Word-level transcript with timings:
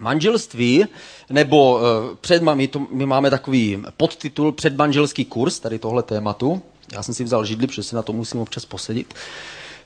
Manželství, 0.00 0.84
nebo 1.30 1.74
uh, 1.74 1.80
před, 2.20 2.42
my, 2.42 2.68
to, 2.68 2.86
my 2.90 3.06
máme 3.06 3.30
takový 3.30 3.82
podtitul 3.96 4.52
předmanželský 4.52 5.24
kurz, 5.24 5.60
tady 5.60 5.78
tohle 5.78 6.02
tématu. 6.02 6.62
Já 6.92 7.02
jsem 7.02 7.14
si 7.14 7.24
vzal 7.24 7.44
židli, 7.44 7.66
protože 7.66 7.82
si 7.82 7.94
na 7.94 8.02
to 8.02 8.12
musím 8.12 8.40
občas 8.40 8.64
posedit. 8.64 9.14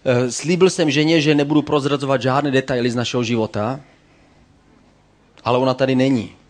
Uh, 0.04 0.30
slíbil 0.30 0.70
jsem 0.70 0.90
ženě, 0.90 1.20
že 1.20 1.34
nebudu 1.34 1.62
prozrazovat 1.62 2.22
žádné 2.22 2.50
detaily 2.50 2.90
z 2.90 2.94
našeho 2.94 3.22
života, 3.22 3.80
ale 5.44 5.58
ona 5.58 5.74
tady 5.74 5.94
není. 5.94 6.30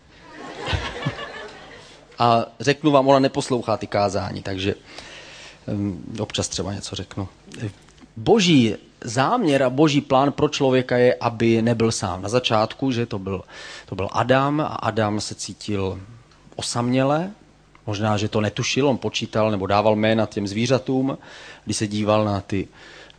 A 2.19 2.45
řeknu 2.59 2.91
vám, 2.91 3.07
ona 3.07 3.19
neposlouchá 3.19 3.77
ty 3.77 3.87
kázání, 3.87 4.41
takže 4.41 4.75
um, 5.67 6.03
občas 6.19 6.47
třeba 6.47 6.73
něco 6.73 6.95
řeknu. 6.95 7.27
Boží 8.17 8.75
záměr 9.05 9.63
a 9.63 9.69
boží 9.69 10.01
plán 10.01 10.31
pro 10.31 10.49
člověka 10.49 10.97
je, 10.97 11.15
aby 11.15 11.61
nebyl 11.61 11.91
sám. 11.91 12.21
Na 12.21 12.29
začátku, 12.29 12.91
že 12.91 13.05
to 13.05 13.19
byl, 13.19 13.41
to 13.85 13.95
byl 13.95 14.09
Adam 14.11 14.61
a 14.61 14.65
Adam 14.65 15.21
se 15.21 15.35
cítil 15.35 15.99
osaměle, 16.55 17.31
možná, 17.87 18.17
že 18.17 18.29
to 18.29 18.41
netušil, 18.41 18.87
on 18.87 18.97
počítal 18.97 19.51
nebo 19.51 19.67
dával 19.67 19.95
jména 19.95 20.25
těm 20.25 20.47
zvířatům, 20.47 21.17
když 21.65 21.77
se 21.77 21.87
díval 21.87 22.25
na 22.25 22.41
ty, 22.41 22.67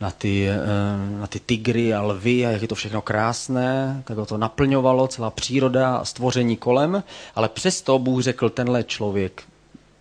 na 0.01 0.11
ty, 0.11 0.47
eh, 0.49 1.19
na 1.19 1.27
ty 1.27 1.39
tygry 1.39 1.93
a 1.93 2.01
lvy 2.01 2.45
a 2.45 2.49
jak 2.49 2.61
je 2.61 2.67
to 2.67 2.75
všechno 2.75 3.01
krásné, 3.01 4.01
tak 4.05 4.17
ho 4.17 4.25
to 4.25 4.37
naplňovalo, 4.37 5.07
celá 5.07 5.29
příroda 5.29 5.95
a 5.95 6.05
stvoření 6.05 6.57
kolem, 6.57 7.03
ale 7.35 7.49
přesto 7.49 7.99
Bůh 7.99 8.23
řekl, 8.23 8.49
tenhle 8.49 8.83
člověk 8.83 9.43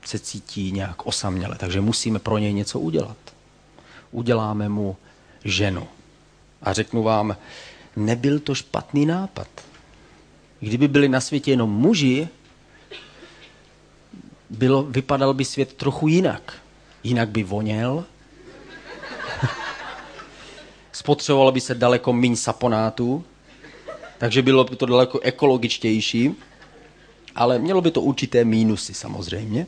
se 0.05 0.19
cítí 0.19 0.73
nějak 0.73 1.07
osaměle, 1.07 1.57
takže 1.59 1.81
musíme 1.81 2.19
pro 2.19 2.39
něj 2.39 2.53
něco 2.53 2.81
udělat. 2.81 3.17
Uděláme 4.11 4.69
mu 4.69 4.97
ženu. 5.47 5.89
A 6.63 6.73
řeknu 6.73 7.03
vám, 7.03 7.37
nebyl 7.97 8.39
to 8.39 8.55
špatný 8.55 9.07
nápad. 9.07 9.49
Kdyby 10.61 10.89
byli 10.89 11.09
na 11.09 11.21
světě 11.21 11.51
jenom 11.51 11.71
muži, 11.71 12.29
bylo, 14.51 14.83
vypadal 14.83 15.35
by 15.35 15.45
svět 15.45 15.73
trochu 15.73 16.09
jinak. 16.09 16.53
Jinak 17.05 17.29
by 17.29 17.43
voněl, 17.43 18.05
spotřebovalo 20.93 21.53
by 21.53 21.61
se 21.61 21.75
daleko 21.75 22.13
méně 22.13 22.37
saponátů, 22.37 23.25
takže 24.19 24.43
bylo 24.43 24.65
by 24.65 24.77
to 24.77 24.87
daleko 24.87 25.21
ekologičtější, 25.21 26.35
ale 27.35 27.59
mělo 27.59 27.81
by 27.81 27.91
to 27.91 28.01
určité 28.01 28.45
mínusy 28.45 28.95
samozřejmě. 28.95 29.67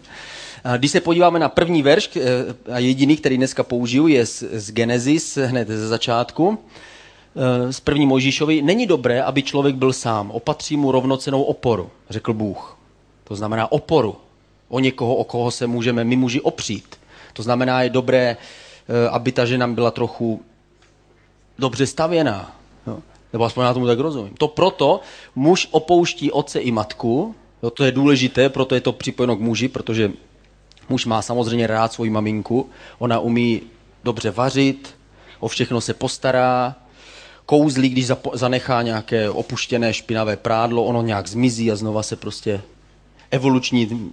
Když 0.77 0.91
se 0.91 1.01
podíváme 1.01 1.39
na 1.39 1.49
první 1.49 1.83
verš, 1.83 2.11
eh, 2.17 2.73
a 2.73 2.79
jediný, 2.79 3.17
který 3.17 3.37
dneska 3.37 3.63
použiju, 3.63 4.07
je 4.07 4.27
z, 4.27 4.71
Genesis, 4.71 5.37
hned 5.37 5.69
ze 5.69 5.89
začátku, 5.89 6.59
eh, 7.69 7.73
z 7.73 7.81
první 7.81 8.07
Mojžíšovi. 8.07 8.63
Není 8.63 8.87
dobré, 8.87 9.23
aby 9.23 9.43
člověk 9.43 9.77
byl 9.77 9.93
sám. 9.93 10.31
Opatří 10.31 10.77
mu 10.77 10.93
rovnocenou 10.93 11.43
oporu, 11.43 11.91
řekl 12.11 12.33
Bůh. 12.33 12.79
To 13.25 13.37
znamená 13.37 13.73
oporu. 13.73 14.17
O 14.69 14.81
někoho, 14.81 15.15
o 15.15 15.25
koho 15.25 15.51
se 15.51 15.67
můžeme 15.67 16.05
my 16.05 16.17
muži 16.17 16.41
opřít. 16.41 16.97
To 17.33 17.43
znamená, 17.43 17.83
je 17.83 17.91
dobré, 17.91 18.37
eh, 18.37 19.09
aby 19.09 19.33
ta 19.33 19.45
žena 19.45 19.67
byla 19.69 19.91
trochu 19.91 20.43
dobře 21.59 21.87
stavěná. 21.87 22.55
Nebo 23.33 23.45
aspoň 23.45 23.65
já 23.65 23.75
tomu 23.75 23.87
tak 23.87 23.99
rozumím. 23.99 24.35
To 24.39 24.49
proto 24.49 25.01
muž 25.35 25.69
opouští 25.71 26.33
otce 26.33 26.61
i 26.61 26.71
matku, 26.71 27.35
to 27.75 27.85
je 27.85 27.93
důležité, 27.93 28.49
proto 28.49 28.75
je 28.75 28.81
to 28.81 28.93
připojeno 28.93 29.37
k 29.37 29.41
muži, 29.41 29.69
protože 29.69 30.13
Muž 30.89 31.07
má 31.07 31.23
samozřejmě 31.23 31.67
rád 31.67 31.93
svoji 31.93 32.11
maminku, 32.11 32.71
ona 32.99 33.21
umí 33.21 33.61
dobře 34.05 34.31
vařit, 34.31 34.95
o 35.41 35.49
všechno 35.49 35.81
se 35.81 35.95
postará, 35.95 36.77
kouzlí, 37.47 37.89
když 37.89 38.11
zanechá 38.33 38.83
nějaké 38.83 39.31
opuštěné 39.31 39.95
špinavé 39.95 40.37
prádlo, 40.37 40.85
ono 40.85 41.03
nějak 41.03 41.27
zmizí 41.29 41.73
a 41.73 41.77
znova 41.77 42.03
se 42.03 42.17
prostě 42.17 42.61
evoluční 43.31 44.13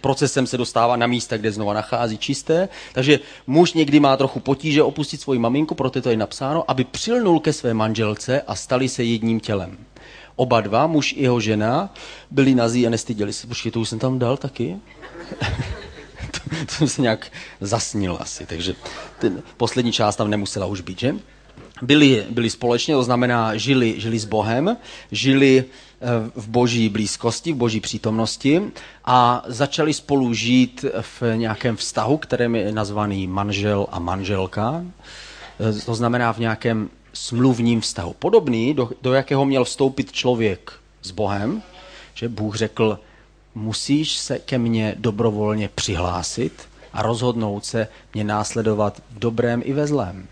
procesem 0.00 0.46
se 0.46 0.56
dostává 0.56 0.96
na 0.96 1.06
místa, 1.06 1.36
kde 1.36 1.52
znova 1.52 1.74
nachází 1.74 2.18
čisté. 2.18 2.68
Takže 2.92 3.20
muž 3.46 3.72
někdy 3.72 4.00
má 4.00 4.16
trochu 4.16 4.40
potíže 4.40 4.82
opustit 4.82 5.20
svoji 5.20 5.38
maminku, 5.38 5.74
proto 5.74 5.98
je 5.98 6.02
to 6.02 6.10
je 6.10 6.16
napsáno, 6.16 6.70
aby 6.70 6.84
přilnul 6.84 7.40
ke 7.40 7.52
své 7.52 7.74
manželce 7.74 8.40
a 8.40 8.54
stali 8.54 8.88
se 8.88 9.04
jedním 9.04 9.40
tělem. 9.40 9.78
Oba 10.36 10.60
dva, 10.60 10.86
muž 10.86 11.12
i 11.12 11.22
jeho 11.22 11.40
žena, 11.40 11.94
byli 12.30 12.54
nazí 12.54 12.86
a 12.86 12.90
nestyděli 12.90 13.32
se. 13.32 13.46
Počkej, 13.46 13.72
to 13.72 13.80
už 13.80 13.88
jsem 13.88 13.98
tam 13.98 14.18
dal 14.18 14.36
taky? 14.36 14.76
to, 16.30 16.56
jsem 16.68 16.88
se 16.88 17.02
nějak 17.02 17.32
zasnil 17.60 18.18
asi, 18.20 18.46
takže 18.46 18.74
ten 19.18 19.42
poslední 19.56 19.92
část 19.92 20.16
tam 20.16 20.30
nemusela 20.30 20.66
už 20.66 20.80
být, 20.80 20.98
že? 20.98 21.14
Byli, 21.82 22.24
byli 22.30 22.50
společně, 22.50 22.94
to 22.94 23.02
znamená, 23.02 23.56
žili, 23.56 24.00
žili 24.00 24.18
s 24.18 24.24
Bohem, 24.24 24.76
žili 25.12 25.64
eh, 25.64 26.06
v 26.34 26.48
boží 26.48 26.88
blízkosti, 26.88 27.52
v 27.52 27.56
boží 27.56 27.80
přítomnosti 27.80 28.62
a 29.04 29.42
začali 29.46 29.94
spolu 29.94 30.34
žít 30.34 30.84
v 31.00 31.36
nějakém 31.36 31.76
vztahu, 31.76 32.16
kterým 32.16 32.54
je 32.54 32.72
nazvaný 32.72 33.26
manžel 33.26 33.86
a 33.90 33.98
manželka. 33.98 34.84
Eh, 35.60 35.80
to 35.80 35.94
znamená 35.94 36.32
v 36.32 36.38
nějakém 36.38 36.90
smluvním 37.12 37.80
vztahu. 37.80 38.14
Podobný, 38.18 38.74
do, 38.74 38.90
do 39.02 39.12
jakého 39.12 39.44
měl 39.44 39.64
vstoupit 39.64 40.12
člověk 40.12 40.72
s 41.02 41.10
Bohem, 41.10 41.62
že 42.14 42.28
Bůh 42.28 42.56
řekl, 42.56 42.98
musíš 43.56 44.18
se 44.18 44.38
ke 44.38 44.58
mně 44.58 44.94
dobrovolně 44.98 45.68
přihlásit 45.74 46.52
a 46.92 47.02
rozhodnout 47.02 47.64
se 47.64 47.88
mě 48.14 48.24
následovat 48.24 49.02
v 49.10 49.18
dobrém 49.18 49.62
i 49.64 49.72
ve 49.72 49.86
zlém. 49.86 50.26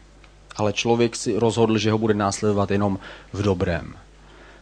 Ale 0.56 0.72
člověk 0.72 1.16
si 1.16 1.38
rozhodl, 1.38 1.78
že 1.78 1.90
ho 1.90 1.98
bude 1.98 2.14
následovat 2.14 2.70
jenom 2.70 2.98
v 3.32 3.42
dobrém. 3.42 3.94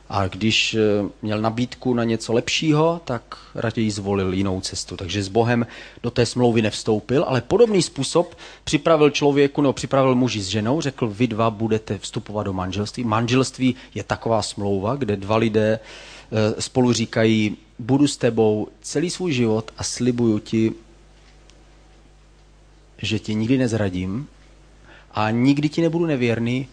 A 0.08 0.26
když 0.26 0.74
eh, 0.74 0.80
měl 1.22 1.40
nabídku 1.40 1.94
na 1.94 2.04
něco 2.04 2.32
lepšího, 2.32 3.00
tak 3.04 3.22
raději 3.54 3.90
zvolil 3.90 4.32
jinou 4.32 4.60
cestu. 4.60 4.96
Takže 4.96 5.22
s 5.22 5.28
Bohem 5.28 5.66
do 6.02 6.10
té 6.10 6.26
smlouvy 6.26 6.62
nevstoupil, 6.62 7.24
ale 7.28 7.40
podobný 7.40 7.82
způsob 7.82 8.34
připravil 8.64 9.10
člověku, 9.10 9.62
nebo 9.62 9.72
připravil 9.72 10.14
muži 10.14 10.40
s 10.40 10.48
ženou, 10.48 10.80
řekl, 10.80 11.08
vy 11.08 11.26
dva 11.26 11.50
budete 11.50 11.98
vstupovat 11.98 12.42
do 12.42 12.52
manželství. 12.52 13.04
Manželství 13.04 13.74
je 13.94 14.02
taková 14.02 14.42
smlouva, 14.42 14.96
kde 14.96 15.16
dva 15.16 15.36
lidé 15.36 15.78
spolu 16.58 16.92
říkají, 16.92 17.56
budu 17.78 18.08
s 18.08 18.16
tebou 18.16 18.68
celý 18.80 19.10
svůj 19.10 19.32
život 19.32 19.70
a 19.76 19.84
slibuju 19.84 20.38
ti, 20.38 20.72
že 22.98 23.18
tě 23.18 23.34
nikdy 23.34 23.58
nezradím 23.58 24.28
a 25.14 25.30
nikdy 25.30 25.68
ti 25.68 25.82
nebudu 25.82 26.06
nevěrný 26.06 26.68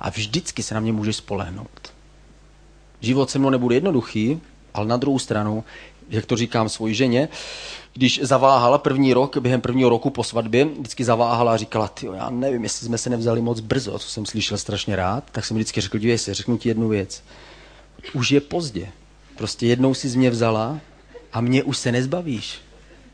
a 0.00 0.10
vždycky 0.10 0.62
se 0.62 0.74
na 0.74 0.80
mě 0.80 0.92
můžeš 0.92 1.16
spolehnout. 1.16 1.92
Život 3.00 3.30
se 3.30 3.38
mnou 3.38 3.50
nebude 3.50 3.74
jednoduchý, 3.74 4.40
ale 4.74 4.86
na 4.86 4.96
druhou 4.96 5.18
stranu, 5.18 5.64
jak 6.08 6.26
to 6.26 6.36
říkám 6.36 6.68
svoji 6.68 6.94
ženě, 6.94 7.28
když 7.94 8.20
zaváhala 8.22 8.78
první 8.78 9.12
rok, 9.12 9.36
během 9.36 9.60
prvního 9.60 9.90
roku 9.90 10.10
po 10.10 10.24
svatbě, 10.24 10.64
vždycky 10.64 11.04
zaváhala 11.04 11.52
a 11.52 11.56
říkala, 11.56 11.88
ty, 11.88 12.06
já 12.14 12.30
nevím, 12.30 12.62
jestli 12.62 12.86
jsme 12.86 12.98
se 12.98 13.10
nevzali 13.10 13.40
moc 13.40 13.60
brzo, 13.60 13.98
co 13.98 14.08
jsem 14.08 14.26
slyšel 14.26 14.58
strašně 14.58 14.96
rád, 14.96 15.24
tak 15.32 15.44
jsem 15.44 15.56
vždycky 15.56 15.80
řekl, 15.80 15.98
dívej 15.98 16.18
se, 16.18 16.34
řeknu 16.34 16.58
ti 16.58 16.68
jednu 16.68 16.88
věc. 16.88 17.22
Už 18.12 18.30
je 18.30 18.40
pozdě. 18.40 18.88
Prostě 19.36 19.66
jednou 19.66 19.94
si 19.94 20.08
z 20.08 20.14
mě 20.14 20.30
vzala 20.30 20.80
a 21.32 21.40
mě 21.40 21.62
už 21.62 21.78
se 21.78 21.92
nezbavíš. 21.92 22.60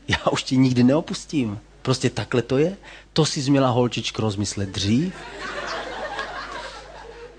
Já 0.07 0.17
už 0.31 0.43
ti 0.43 0.57
nikdy 0.57 0.83
neopustím. 0.83 1.59
Prostě 1.81 2.09
takhle 2.09 2.41
to 2.41 2.57
je. 2.57 2.77
To 3.13 3.25
si 3.25 3.41
změla 3.41 3.69
holčičko 3.69 4.21
rozmyslet 4.21 4.69
dřív. 4.69 5.13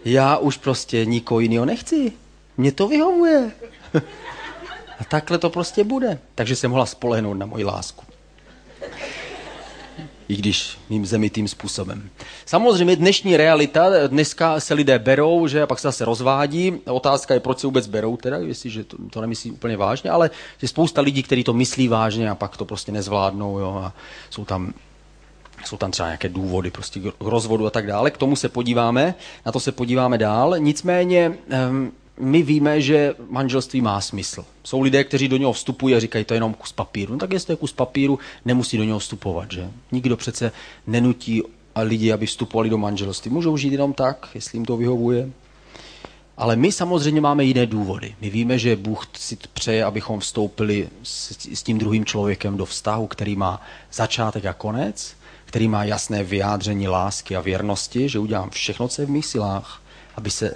Já 0.05 0.37
už 0.37 0.57
prostě 0.57 1.05
nikoho 1.05 1.41
jiného 1.41 1.65
nechci. 1.65 2.13
Mně 2.57 2.73
to 2.73 2.89
vyhovuje. 2.89 3.53
A 4.99 5.05
takhle 5.05 5.39
to 5.39 5.51
prostě 5.51 5.85
bude. 5.85 6.19
Takže 6.35 6.57
jsem 6.57 6.71
mohla 6.71 6.87
spolehnout 6.87 7.37
na 7.37 7.47
moji 7.47 7.65
lásku 7.65 8.05
i 10.29 10.37
když 10.37 10.79
mým 10.91 11.07
zemitým 11.07 11.49
způsobem. 11.49 12.11
Samozřejmě 12.47 12.97
dnešní 12.97 13.37
realita, 13.37 14.07
dneska 14.07 14.61
se 14.61 14.75
lidé 14.75 14.99
berou, 14.99 15.47
že 15.47 15.67
pak 15.67 15.79
se 15.79 15.89
zase 15.89 16.05
rozvádí. 16.05 16.73
Otázka 16.85 17.35
je, 17.35 17.41
proč 17.41 17.59
se 17.59 17.67
vůbec 17.67 17.87
berou, 17.87 18.17
teda, 18.17 18.37
jestliže 18.37 18.85
to, 18.85 18.97
to 19.11 19.21
nemyslí 19.21 19.51
úplně 19.51 19.77
vážně, 19.77 20.11
ale 20.11 20.31
je 20.63 20.69
spousta 20.69 21.01
lidí, 21.01 21.23
kteří 21.23 21.45
to 21.45 21.53
myslí 21.53 21.89
vážně 21.89 22.31
a 22.31 22.35
pak 22.35 22.57
to 22.57 22.65
prostě 22.65 22.93
nezvládnou 22.93 23.59
jo, 23.59 23.81
a 23.85 23.93
jsou 24.31 24.45
tam 24.45 24.73
jsou 25.65 25.77
tam 25.77 25.91
třeba 25.91 26.09
nějaké 26.09 26.29
důvody 26.29 26.71
prostě 26.71 27.01
k 27.01 27.15
rozvodu 27.21 27.67
a 27.67 27.71
tak 27.71 27.87
dále. 27.87 28.11
K 28.11 28.17
tomu 28.17 28.37
se 28.37 28.49
podíváme, 28.49 29.15
na 29.47 29.53
to 29.53 29.61
se 29.61 29.73
podíváme 29.73 30.19
dál. 30.19 30.55
Nicméně 30.59 31.39
um, 31.69 31.93
my 32.21 32.43
víme, 32.43 32.81
že 32.81 33.15
manželství 33.31 33.81
má 33.81 34.01
smysl. 34.01 34.45
Jsou 34.65 34.81
lidé, 34.81 35.05
kteří 35.05 35.29
do 35.29 35.37
něho 35.37 35.53
vstupují 35.53 35.95
a 35.95 36.01
říkají, 36.01 36.25
to 36.25 36.35
je 36.35 36.37
jenom 36.37 36.55
kus 36.55 36.73
papíru. 36.73 37.13
No 37.13 37.19
tak 37.19 37.33
jestli 37.33 37.53
je 37.53 37.57
kus 37.57 37.73
papíru, 37.73 38.19
nemusí 38.45 38.79
do 38.79 38.85
něho 38.85 38.99
vstupovat, 38.99 39.53
že? 39.53 39.71
Nikdo 39.93 40.17
přece 40.17 40.53
nenutí 40.87 41.43
lidi, 41.77 42.13
aby 42.13 42.27
vstupovali 42.27 42.71
do 42.71 42.79
manželství. 42.79 43.31
Můžou 43.31 43.57
žít 43.57 43.73
jenom 43.73 43.93
tak, 43.93 44.29
jestli 44.35 44.57
jim 44.57 44.65
to 44.65 44.77
vyhovuje. 44.77 45.31
Ale 46.37 46.57
my 46.57 46.73
samozřejmě 46.73 47.21
máme 47.21 47.45
jiné 47.45 47.67
důvody. 47.67 48.15
My 48.21 48.31
víme, 48.31 48.59
že 48.59 48.77
Bůh 48.77 49.07
si 49.17 49.39
přeje, 49.53 49.85
abychom 49.85 50.21
vstoupili 50.21 50.89
s, 51.03 51.49
s 51.55 51.63
tím 51.63 51.79
druhým 51.79 52.05
člověkem 52.05 52.57
do 52.57 52.67
vztahu, 52.67 53.07
který 53.07 53.37
má 53.37 53.63
začátek 53.93 54.47
a 54.47 54.53
konec, 54.53 55.15
který 55.45 55.69
má 55.69 55.85
jasné 55.85 56.25
vyjádření 56.25 56.89
lásky 56.89 57.37
a 57.37 57.41
věrnosti, 57.41 58.09
že 58.09 58.19
udělám 58.19 58.51
všechno, 58.51 58.89
co 58.89 59.03
je 59.03 59.07
v 59.07 59.11
mých 59.11 59.27
silách, 59.27 59.83
aby 60.17 60.31
se 60.31 60.55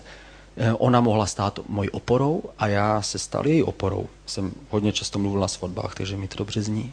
ona 0.79 1.01
mohla 1.01 1.27
stát 1.27 1.61
mojí 1.69 1.91
oporou 1.91 2.43
a 2.59 2.67
já 2.67 3.03
se 3.03 3.19
stal 3.19 3.47
její 3.47 3.63
oporou. 3.63 4.07
Jsem 4.27 4.53
hodně 4.71 4.93
často 4.93 5.19
mluvil 5.19 5.41
na 5.41 5.49
svatbách, 5.49 5.95
takže 5.95 6.17
mi 6.17 6.29
to 6.29 6.39
dobře 6.39 6.63
zní. 6.63 6.93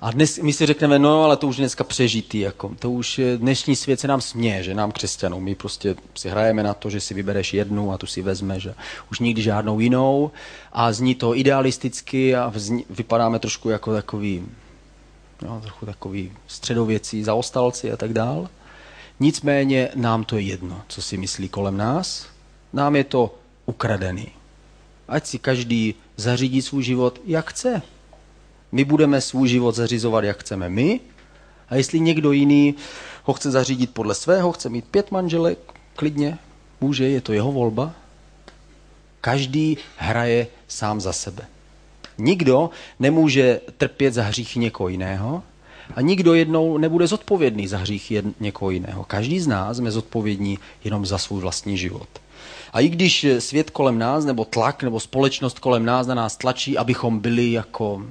A 0.00 0.10
dnes 0.10 0.38
my 0.38 0.52
si 0.52 0.66
řekneme, 0.66 0.98
no 0.98 1.24
ale 1.24 1.36
to 1.36 1.46
už 1.46 1.56
dneska 1.56 1.84
přežitý, 1.84 2.40
jako, 2.40 2.74
to 2.78 2.90
už 2.90 3.20
dnešní 3.36 3.76
svět 3.76 4.00
se 4.00 4.08
nám 4.08 4.20
směje, 4.20 4.62
že 4.62 4.74
nám 4.74 4.92
křesťanům, 4.92 5.44
my 5.44 5.54
prostě 5.54 5.94
si 6.14 6.28
hrajeme 6.28 6.62
na 6.62 6.74
to, 6.74 6.90
že 6.90 7.00
si 7.00 7.14
vybereš 7.14 7.54
jednu 7.54 7.92
a 7.92 7.98
tu 7.98 8.06
si 8.06 8.22
vezmeš 8.22 8.62
že 8.62 8.74
už 9.10 9.18
nikdy 9.18 9.42
žádnou 9.42 9.80
jinou 9.80 10.30
a 10.72 10.92
zní 10.92 11.14
to 11.14 11.36
idealisticky 11.36 12.36
a 12.36 12.48
vzni, 12.48 12.84
vypadáme 12.90 13.38
trošku 13.38 13.70
jako 13.70 13.92
takový, 13.92 14.46
no, 15.42 15.60
trochu 15.60 15.86
takový 15.86 16.32
středověcí 16.46 17.24
zaostalci 17.24 17.92
a 17.92 17.96
tak 17.96 18.12
dál. 18.12 18.48
Nicméně 19.20 19.88
nám 19.94 20.24
to 20.24 20.36
je 20.36 20.42
jedno, 20.42 20.82
co 20.88 21.02
si 21.02 21.16
myslí 21.16 21.48
kolem 21.48 21.76
nás, 21.76 22.26
nám 22.72 22.96
je 22.96 23.04
to 23.04 23.34
ukradený. 23.66 24.28
Ať 25.08 25.26
si 25.26 25.38
každý 25.38 25.94
zařídí 26.16 26.62
svůj 26.62 26.82
život, 26.82 27.20
jak 27.24 27.50
chce. 27.50 27.82
My 28.72 28.84
budeme 28.84 29.20
svůj 29.20 29.48
život 29.48 29.74
zařizovat, 29.74 30.24
jak 30.24 30.40
chceme 30.40 30.68
my. 30.68 31.00
A 31.68 31.74
jestli 31.74 32.00
někdo 32.00 32.32
jiný 32.32 32.74
ho 33.24 33.34
chce 33.34 33.50
zařídit 33.50 33.94
podle 33.94 34.14
svého, 34.14 34.52
chce 34.52 34.68
mít 34.68 34.84
pět 34.84 35.10
manželek, 35.10 35.58
klidně, 35.96 36.38
může, 36.80 37.08
je 37.08 37.20
to 37.20 37.32
jeho 37.32 37.52
volba. 37.52 37.92
Každý 39.20 39.76
hraje 39.96 40.46
sám 40.68 41.00
za 41.00 41.12
sebe. 41.12 41.46
Nikdo 42.18 42.70
nemůže 42.98 43.60
trpět 43.76 44.14
za 44.14 44.22
hřích 44.22 44.56
někoho 44.56 44.88
jiného 44.88 45.42
a 45.94 46.00
nikdo 46.00 46.34
jednou 46.34 46.78
nebude 46.78 47.06
zodpovědný 47.06 47.66
za 47.66 47.78
hřích 47.78 48.12
někoho 48.40 48.70
jiného. 48.70 49.04
Každý 49.04 49.40
z 49.40 49.46
nás 49.46 49.76
jsme 49.76 49.90
zodpovědní 49.90 50.58
jenom 50.84 51.06
za 51.06 51.18
svůj 51.18 51.40
vlastní 51.40 51.78
život. 51.78 52.08
A 52.72 52.80
i 52.80 52.88
když 52.88 53.26
svět 53.38 53.70
kolem 53.70 53.98
nás, 53.98 54.24
nebo 54.24 54.44
tlak, 54.44 54.82
nebo 54.82 55.00
společnost 55.00 55.58
kolem 55.58 55.84
nás 55.84 56.06
na 56.06 56.14
nás 56.14 56.36
tlačí, 56.36 56.78
abychom 56.78 57.18
byli 57.18 57.52
jako, 57.52 58.02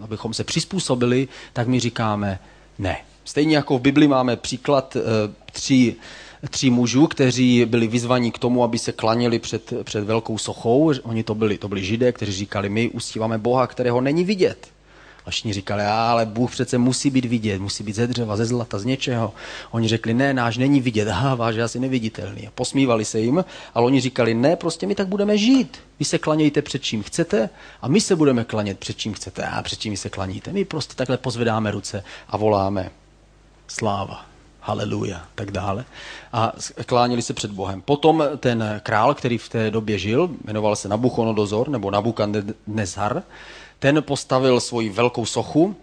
abychom 0.00 0.34
se 0.34 0.44
přizpůsobili, 0.44 1.28
tak 1.52 1.68
my 1.68 1.80
říkáme 1.80 2.38
ne. 2.78 2.96
Stejně 3.24 3.56
jako 3.56 3.78
v 3.78 3.80
Bibli 3.80 4.08
máme 4.08 4.36
příklad 4.36 4.96
e, 4.96 5.00
tří, 5.52 5.96
tří 6.50 6.70
mužů, 6.70 7.06
kteří 7.06 7.64
byli 7.64 7.86
vyzvaní 7.86 8.32
k 8.32 8.38
tomu, 8.38 8.64
aby 8.64 8.78
se 8.78 8.92
klaněli 8.92 9.38
před, 9.38 9.72
před 9.84 10.04
velkou 10.04 10.38
sochou. 10.38 10.92
Oni 11.02 11.22
to 11.22 11.34
byli, 11.34 11.58
to 11.58 11.68
byli 11.68 11.84
židé, 11.84 12.12
kteří 12.12 12.32
říkali, 12.32 12.68
my 12.68 12.88
ustíváme 12.88 13.38
Boha, 13.38 13.66
kterého 13.66 14.00
není 14.00 14.24
vidět. 14.24 14.75
A 15.26 15.30
všichni 15.30 15.52
říkali, 15.52 15.82
ale 15.84 16.26
Bůh 16.26 16.50
přece 16.50 16.78
musí 16.78 17.10
být 17.10 17.24
vidět, 17.24 17.60
musí 17.60 17.84
být 17.84 17.96
ze 17.96 18.06
dřeva, 18.06 18.36
ze 18.36 18.46
zlata, 18.46 18.78
z 18.78 18.84
něčeho. 18.84 19.34
Oni 19.70 19.88
řekli, 19.88 20.14
ne, 20.14 20.34
náš 20.34 20.56
není 20.56 20.80
vidět, 20.80 21.08
aha, 21.10 21.34
váš 21.34 21.54
je 21.54 21.62
asi 21.62 21.80
neviditelný. 21.80 22.46
A 22.46 22.50
posmívali 22.54 23.04
se 23.04 23.20
jim, 23.20 23.44
ale 23.74 23.86
oni 23.86 24.00
říkali, 24.00 24.34
ne, 24.34 24.56
prostě 24.56 24.86
my 24.86 24.94
tak 24.94 25.08
budeme 25.08 25.38
žít. 25.38 25.78
Vy 25.98 26.04
se 26.04 26.18
klanějte 26.18 26.62
před 26.62 26.82
čím 26.82 27.02
chcete 27.02 27.48
a 27.82 27.88
my 27.88 28.00
se 28.00 28.16
budeme 28.16 28.44
klanět 28.44 28.78
před 28.78 28.96
čím 28.98 29.14
chcete 29.14 29.46
a 29.46 29.62
před 29.62 29.78
čím 29.78 29.96
se 29.96 30.08
klaníte. 30.10 30.52
My 30.52 30.64
prostě 30.64 30.94
takhle 30.94 31.16
pozvedáme 31.16 31.70
ruce 31.70 32.04
a 32.28 32.36
voláme 32.36 32.90
sláva, 33.68 34.26
haleluja, 34.60 35.24
tak 35.34 35.50
dále. 35.50 35.84
A 36.32 36.52
klánili 36.86 37.22
se 37.22 37.34
před 37.34 37.50
Bohem. 37.50 37.82
Potom 37.82 38.24
ten 38.38 38.80
král, 38.82 39.14
který 39.14 39.38
v 39.38 39.48
té 39.48 39.70
době 39.70 39.98
žil, 39.98 40.30
jmenoval 40.44 40.76
se 40.76 40.88
Nabuchonodozor 40.88 41.68
nebo 41.68 41.90
Nabukadnezar, 41.90 43.22
ten 43.78 44.02
postavil 44.02 44.60
svoji 44.60 44.88
velkou 44.88 45.26
sochu 45.26 45.76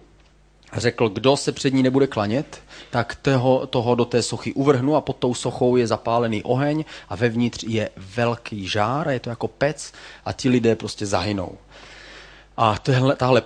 a 0.72 0.80
řekl, 0.80 1.10
kdo 1.10 1.38
se 1.38 1.52
před 1.52 1.74
ní 1.74 1.84
nebude 1.84 2.08
klanět, 2.08 2.62
tak 2.92 3.16
toho, 3.16 3.68
toho 3.68 3.96
do 3.96 4.06
té 4.06 4.22
sochy 4.22 4.54
uvrhnu 4.54 4.96
a 4.96 5.02
pod 5.02 5.16
tou 5.16 5.34
sochou 5.34 5.76
je 5.76 5.88
zapálený 5.88 6.44
oheň 6.44 6.86
a 7.10 7.16
vevnitř 7.16 7.64
je 7.68 7.90
velký 8.16 8.68
žár 8.68 9.08
a 9.08 9.12
je 9.12 9.20
to 9.20 9.30
jako 9.30 9.48
pec 9.48 9.94
a 10.26 10.34
ti 10.34 10.50
lidé 10.50 10.76
prostě 10.76 11.06
zahynou. 11.06 11.58
A 12.58 12.78
tohle, 12.78 13.16
tahle, 13.16 13.42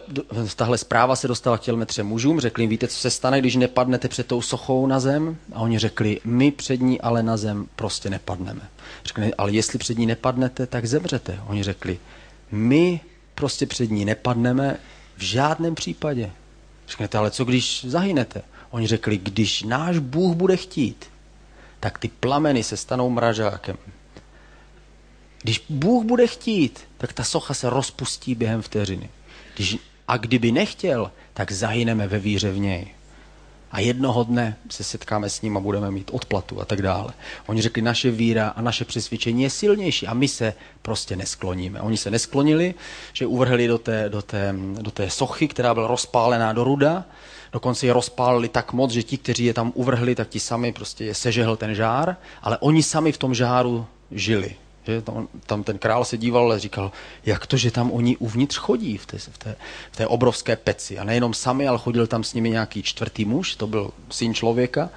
tahle 0.56 0.78
zpráva 0.78 1.16
se 1.16 1.28
dostala 1.28 1.58
k 1.58 1.62
těm 1.62 1.86
třem 1.86 2.08
mužům, 2.08 2.40
řekli 2.40 2.64
jim, 2.64 2.70
víte, 2.70 2.88
co 2.88 2.98
se 2.98 3.10
stane, 3.10 3.40
když 3.40 3.56
nepadnete 3.56 4.08
před 4.08 4.28
tou 4.28 4.42
sochou 4.42 4.88
na 4.88 5.00
zem? 5.00 5.38
A 5.54 5.60
oni 5.60 5.80
řekli, 5.80 6.20
my 6.26 6.52
před 6.52 6.82
ní 6.82 7.02
ale 7.02 7.24
na 7.24 7.38
zem 7.38 7.68
prostě 7.76 8.10
nepadneme. 8.10 8.62
Řekli, 9.06 9.34
ale 9.34 9.52
jestli 9.52 9.80
před 9.80 9.98
ní 9.98 10.06
nepadnete, 10.06 10.68
tak 10.68 10.86
zemřete. 10.86 11.40
Oni 11.48 11.64
řekli, 11.64 12.00
my 12.52 13.00
prostě 13.38 13.66
před 13.66 13.92
ní 13.92 14.06
nepadneme 14.06 14.78
v 15.18 15.22
žádném 15.22 15.75
případě. 15.75 16.31
Řeknete, 16.88 17.18
ale 17.18 17.31
co 17.31 17.45
když 17.45 17.86
zahynete? 17.86 18.42
Oni 18.69 18.88
řekli, 18.88 19.18
když 19.18 19.63
náš 19.63 19.98
Bůh 19.98 20.36
bude 20.36 20.57
chtít, 20.57 21.06
tak 21.80 22.00
ty 22.00 22.07
plameny 22.07 22.63
se 22.63 22.78
stanou 22.78 23.10
mražákem. 23.10 23.78
Když 25.42 25.66
Bůh 25.69 26.06
bude 26.06 26.28
chtít, 26.28 26.80
tak 26.98 27.13
ta 27.13 27.24
socha 27.24 27.54
se 27.54 27.69
rozpustí 27.69 28.36
během 28.36 28.62
vteřiny. 28.62 29.10
Když, 29.56 29.78
a 30.07 30.18
kdyby 30.18 30.51
nechtěl, 30.51 31.12
tak 31.34 31.51
zahyneme 31.51 32.07
ve 32.07 32.19
víře 32.19 32.51
v 32.51 32.60
něj 32.60 32.97
a 33.72 33.80
jednoho 33.80 34.24
dne 34.24 34.56
se 34.69 34.84
setkáme 34.84 35.30
s 35.30 35.42
ním 35.42 35.58
a 35.58 35.60
budeme 35.60 35.92
mít 35.92 36.12
odplatu 36.14 36.62
a 36.62 36.66
tak 36.66 36.81
dále. 36.81 37.14
Oni 37.48 37.62
řekli, 37.62 37.81
naše 37.81 38.12
víra 38.12 38.48
a 38.48 38.62
naše 38.62 38.86
přesvědčení 38.86 39.44
je 39.44 39.50
silnější 39.50 40.08
a 40.08 40.14
my 40.14 40.28
se 40.28 40.54
prostě 40.81 41.16
neskloníme. 41.16 41.81
Oni 41.81 41.98
se 41.98 42.12
nesklonili, 42.12 42.74
že 43.14 43.28
uvrhli 43.28 43.68
do 43.68 43.78
té, 43.78 44.10
do 44.10 44.22
té, 44.22 44.56
do 44.81 44.92
té 44.92 45.10
sochy, 45.10 45.48
která 45.48 45.74
byla 45.74 45.88
rozpálená 45.88 46.54
do 46.54 46.64
ruda, 46.64 47.06
dokonce 47.52 47.86
je 47.86 47.94
rozpálili 47.94 48.50
tak 48.50 48.74
moc, 48.74 48.92
že 48.92 49.04
ti, 49.04 49.18
kteří 49.18 49.46
je 49.46 49.54
tam 49.54 49.72
uvrhli, 49.75 50.16
tak 50.16 50.30
ti 50.30 50.40
sami 50.40 50.72
prostě 50.72 51.06
je 51.06 51.13
sežehl 51.13 51.56
ten 51.56 51.75
žár, 51.75 52.16
ale 52.42 52.58
oni 52.58 52.84
sami 52.84 53.12
v 53.12 53.18
tom 53.18 53.34
žáru 53.34 53.86
žili. 54.12 54.56
Že 54.88 55.01
tam, 55.01 55.28
tam 55.45 55.63
ten 55.63 55.78
král 55.78 56.06
se 56.06 56.18
díval 56.18 56.51
a 56.51 56.57
říkal, 56.57 56.92
jak 57.25 57.48
to, 57.48 57.57
že 57.57 57.72
tam 57.72 57.92
oni 57.92 58.18
uvnitř 58.18 58.57
chodí 58.57 58.98
v 58.98 59.06
té, 59.06 59.18
v 59.18 59.38
té, 59.38 59.56
v 59.92 59.98
té 59.98 60.07
obrovské 60.07 60.56
peci. 60.56 61.00
A 61.00 61.04
nejenom 61.04 61.34
sami, 61.34 61.68
ale 61.68 61.78
chodil 61.78 62.07
tam 62.07 62.24
s 62.24 62.34
nimi 62.34 62.50
nějaký 62.50 62.84
čtvrtý 62.84 63.25
muž, 63.25 63.56
to 63.56 63.68
byl 63.68 63.92
syn 64.10 64.34
člověka, 64.34 64.89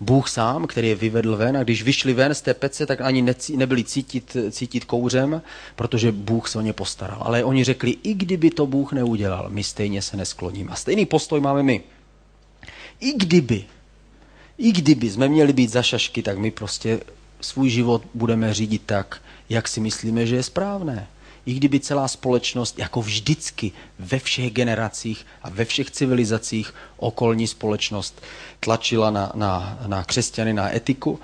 Bůh 0.00 0.28
sám, 0.28 0.66
který 0.66 0.88
je 0.88 0.94
vyvedl 0.94 1.36
ven 1.36 1.56
a 1.56 1.62
když 1.62 1.82
vyšli 1.82 2.12
ven 2.12 2.34
z 2.34 2.42
té 2.42 2.54
pece, 2.54 2.86
tak 2.86 3.00
ani 3.00 3.22
necí, 3.22 3.56
nebyli 3.56 3.84
cítit, 3.84 4.36
cítit 4.50 4.84
kouřem, 4.84 5.42
protože 5.76 6.12
Bůh 6.12 6.48
se 6.48 6.58
o 6.58 6.60
ně 6.60 6.72
postaral. 6.72 7.22
Ale 7.22 7.44
oni 7.44 7.64
řekli, 7.64 7.96
i 8.02 8.14
kdyby 8.14 8.50
to 8.50 8.66
Bůh 8.66 8.92
neudělal, 8.92 9.46
my 9.48 9.64
stejně 9.64 10.02
se 10.02 10.16
neskloníme. 10.16 10.72
A 10.72 10.76
stejný 10.76 11.06
postoj 11.06 11.40
máme 11.40 11.62
my. 11.62 11.82
I 13.00 13.12
kdyby, 13.12 13.64
i 14.58 14.72
kdyby 14.72 15.10
jsme 15.10 15.28
měli 15.28 15.52
být 15.52 15.70
za 15.70 15.82
šašky, 15.82 16.22
tak 16.22 16.38
my 16.38 16.50
prostě 16.50 17.00
svůj 17.40 17.70
život 17.70 18.02
budeme 18.14 18.54
řídit 18.54 18.82
tak, 18.86 19.20
jak 19.48 19.68
si 19.68 19.80
myslíme, 19.80 20.26
že 20.26 20.36
je 20.36 20.42
správné. 20.42 21.06
I 21.46 21.54
kdyby 21.54 21.80
celá 21.80 22.08
společnost, 22.08 22.78
jako 22.78 23.02
vždycky 23.02 23.72
ve 23.98 24.18
všech 24.18 24.52
generacích 24.52 25.26
a 25.42 25.50
ve 25.50 25.64
všech 25.64 25.90
civilizacích 25.90 26.74
okolní 26.96 27.46
společnost 27.46 28.22
tlačila 28.60 29.10
na, 29.10 29.32
na, 29.34 29.78
na 29.86 30.04
křesťany, 30.04 30.52
na 30.52 30.76
etiku, 30.76 31.20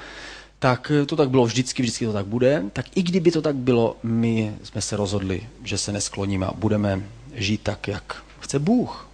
tak 0.58 0.92
to 1.06 1.16
tak 1.16 1.30
bylo 1.30 1.46
vždycky, 1.46 1.82
vždycky 1.82 2.06
to 2.06 2.12
tak 2.12 2.26
bude. 2.26 2.62
Tak 2.72 2.86
i 2.94 3.02
kdyby 3.02 3.30
to 3.30 3.42
tak 3.42 3.56
bylo, 3.56 3.96
my 4.02 4.54
jsme 4.62 4.80
se 4.82 4.96
rozhodli, 4.96 5.48
že 5.64 5.78
se 5.78 5.92
neskloníme 5.92 6.46
a 6.46 6.52
budeme 6.52 7.02
žít 7.34 7.60
tak, 7.62 7.88
jak 7.88 8.22
chce 8.40 8.58
Bůh. 8.58 9.08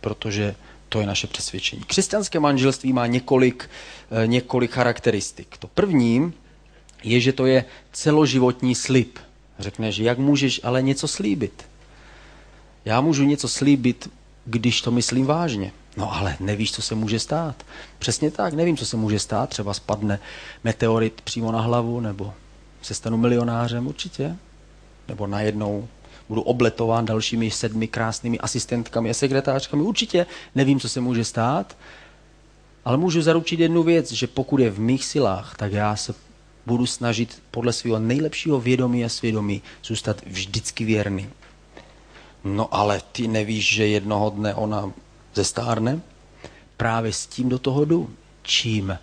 Protože 0.00 0.54
to 0.88 1.00
je 1.00 1.06
naše 1.06 1.26
přesvědčení. 1.26 1.82
Křesťanské 1.82 2.40
manželství 2.40 2.92
má 2.92 3.06
několik, 3.06 3.70
eh, 4.10 4.26
několik 4.26 4.70
charakteristik. 4.70 5.56
To 5.56 5.66
první 5.66 6.32
je, 7.04 7.20
že 7.20 7.32
to 7.32 7.46
je 7.46 7.64
celoživotní 7.92 8.74
slib. 8.74 9.18
Řekneš, 9.58 9.98
jak 9.98 10.18
můžeš 10.18 10.60
ale 10.64 10.82
něco 10.82 11.08
slíbit? 11.08 11.64
Já 12.84 13.00
můžu 13.00 13.24
něco 13.24 13.48
slíbit, 13.48 14.10
když 14.46 14.80
to 14.80 14.90
myslím 14.90 15.26
vážně. 15.26 15.72
No 15.96 16.12
ale 16.14 16.36
nevíš, 16.40 16.72
co 16.72 16.82
se 16.82 16.94
může 16.94 17.18
stát. 17.18 17.62
Přesně 17.98 18.30
tak, 18.30 18.54
nevím, 18.54 18.76
co 18.76 18.86
se 18.86 18.96
může 18.96 19.18
stát. 19.18 19.48
Třeba 19.50 19.74
spadne 19.74 20.18
meteorit 20.64 21.20
přímo 21.20 21.52
na 21.52 21.60
hlavu, 21.60 22.00
nebo 22.00 22.34
se 22.82 22.94
stanu 22.94 23.16
milionářem 23.16 23.86
určitě. 23.86 24.36
Nebo 25.08 25.26
najednou 25.26 25.88
budu 26.28 26.42
obletován 26.42 27.04
dalšími 27.04 27.50
sedmi 27.50 27.88
krásnými 27.88 28.38
asistentkami 28.38 29.10
a 29.10 29.14
sekretářkami. 29.14 29.82
Určitě 29.82 30.26
nevím, 30.54 30.80
co 30.80 30.88
se 30.88 31.00
může 31.00 31.24
stát, 31.24 31.76
ale 32.84 32.96
můžu 32.96 33.22
zaručit 33.22 33.60
jednu 33.60 33.82
věc, 33.82 34.12
že 34.12 34.26
pokud 34.26 34.60
je 34.60 34.70
v 34.70 34.80
mých 34.80 35.04
silách, 35.04 35.54
tak 35.56 35.72
já 35.72 35.96
se 35.96 36.14
budu 36.66 36.86
snažit 36.86 37.42
podle 37.50 37.72
svého 37.72 37.98
nejlepšího 37.98 38.60
vědomí 38.60 39.04
a 39.04 39.08
svědomí 39.08 39.62
zůstat 39.84 40.22
vždycky 40.26 40.84
věrný. 40.84 41.28
No 42.44 42.74
ale 42.74 43.02
ty 43.12 43.28
nevíš, 43.28 43.74
že 43.74 43.86
jednoho 43.86 44.30
dne 44.30 44.54
ona 44.54 44.92
zestárne? 45.34 46.00
Právě 46.76 47.12
s 47.12 47.26
tím 47.26 47.48
do 47.48 47.58
toho 47.58 47.84
jdu. 47.84 48.10
Čím 48.42 48.98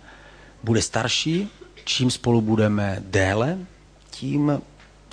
bude 0.62 0.82
starší, 0.82 1.48
čím 1.84 2.10
spolu 2.10 2.40
budeme 2.40 3.02
déle, 3.06 3.58
tím 4.10 4.62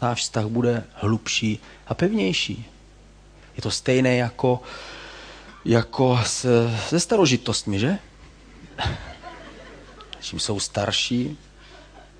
náš 0.02 0.22
vztah 0.22 0.46
bude 0.46 0.84
hlubší 0.94 1.60
a 1.88 1.94
pevnější. 1.94 2.66
Je 3.56 3.62
to 3.62 3.72
stejné 3.72 4.16
jako, 4.16 4.62
jako 5.66 6.20
se, 6.26 6.80
se 6.88 7.00
starožitostmi, 7.00 7.80
že? 7.80 7.98
Čím 10.22 10.40
jsou 10.40 10.60
starší, 10.60 11.38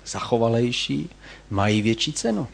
zachovalejší, 0.06 1.10
mají 1.50 1.82
větší 1.82 2.12
cenu. 2.12 2.46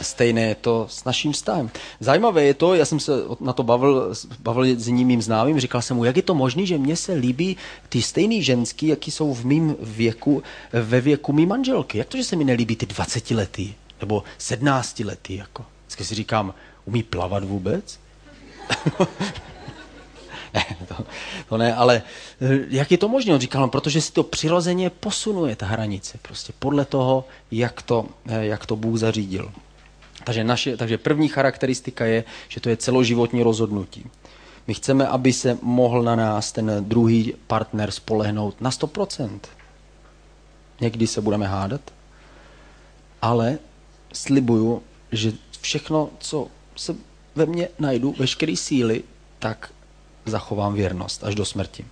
Stejné 0.00 0.42
je 0.42 0.54
to 0.54 0.86
s 0.90 1.04
naším 1.04 1.32
vztahem. 1.32 1.70
Zajímavé 2.00 2.44
je 2.44 2.54
to, 2.54 2.74
já 2.74 2.84
jsem 2.84 3.00
se 3.00 3.12
na 3.40 3.52
to 3.52 3.62
bavil, 3.62 4.14
bavil 4.40 4.64
s 4.76 4.86
jiným 4.86 5.08
mým 5.08 5.22
známým, 5.22 5.60
říkal 5.60 5.82
jsem 5.82 5.96
mu, 5.96 6.04
jak 6.04 6.16
je 6.16 6.22
to 6.22 6.34
možné, 6.34 6.66
že 6.66 6.78
mně 6.78 6.96
se 6.96 7.12
líbí 7.12 7.56
ty 7.88 8.02
stejný 8.02 8.42
ženský, 8.42 8.86
jaký 8.86 9.10
jsou 9.10 9.34
v 9.34 9.44
mým 9.44 9.76
věku, 9.80 10.42
ve 10.72 11.00
věku 11.00 11.32
mý 11.32 11.46
manželky. 11.46 11.98
Jak 11.98 12.08
to, 12.08 12.16
že 12.16 12.24
se 12.24 12.36
mi 12.36 12.44
nelíbí 12.44 12.76
ty 12.76 12.86
20 12.86 13.30
letý 13.30 13.74
nebo 14.00 14.24
17 14.38 15.00
letý? 15.00 15.36
Jako? 15.36 15.64
Vždycky 15.82 16.04
si 16.04 16.14
říkám, 16.14 16.54
umí 16.84 17.02
plavat 17.02 17.44
vůbec? 17.44 17.98
to, 20.88 21.04
to 21.48 21.56
ne, 21.56 21.74
ale 21.74 22.02
eh, 22.40 22.58
jak 22.68 22.90
je 22.90 22.98
to 22.98 23.08
možné? 23.08 23.34
On 23.34 23.40
říkal, 23.40 23.62
no, 23.62 23.68
protože 23.68 24.00
si 24.00 24.12
to 24.12 24.22
přirozeně 24.22 24.90
posunuje, 24.90 25.56
ta 25.56 25.66
hranice, 25.66 26.18
prostě 26.22 26.52
podle 26.58 26.84
toho, 26.84 27.24
jak 27.50 27.82
to, 27.82 28.06
eh, 28.26 28.46
jak 28.46 28.66
to 28.66 28.76
Bůh 28.76 28.98
zařídil. 28.98 29.52
Takže, 30.24 30.44
naše, 30.44 30.76
takže 30.76 30.98
první 30.98 31.28
charakteristika 31.28 32.04
je, 32.04 32.24
že 32.48 32.60
to 32.60 32.68
je 32.68 32.76
celoživotní 32.76 33.42
rozhodnutí. 33.42 34.06
My 34.66 34.74
chceme, 34.74 35.06
aby 35.06 35.32
se 35.32 35.58
mohl 35.62 36.02
na 36.02 36.16
nás 36.16 36.52
ten 36.52 36.76
druhý 36.80 37.34
partner 37.46 37.90
spolehnout 37.90 38.60
na 38.60 38.70
100%. 38.70 39.40
Někdy 40.80 41.06
se 41.06 41.20
budeme 41.20 41.46
hádat, 41.46 41.80
ale 43.22 43.58
slibuju, 44.12 44.82
že 45.12 45.32
všechno, 45.60 46.10
co 46.18 46.48
se 46.76 46.96
ve 47.34 47.46
mně 47.46 47.68
najdu, 47.78 48.14
veškeré 48.18 48.56
síly, 48.56 49.02
tak 49.38 49.70
zachovám 50.26 50.74
věrnost 50.74 51.24
až 51.24 51.34
do 51.34 51.44
smrti. 51.44 51.84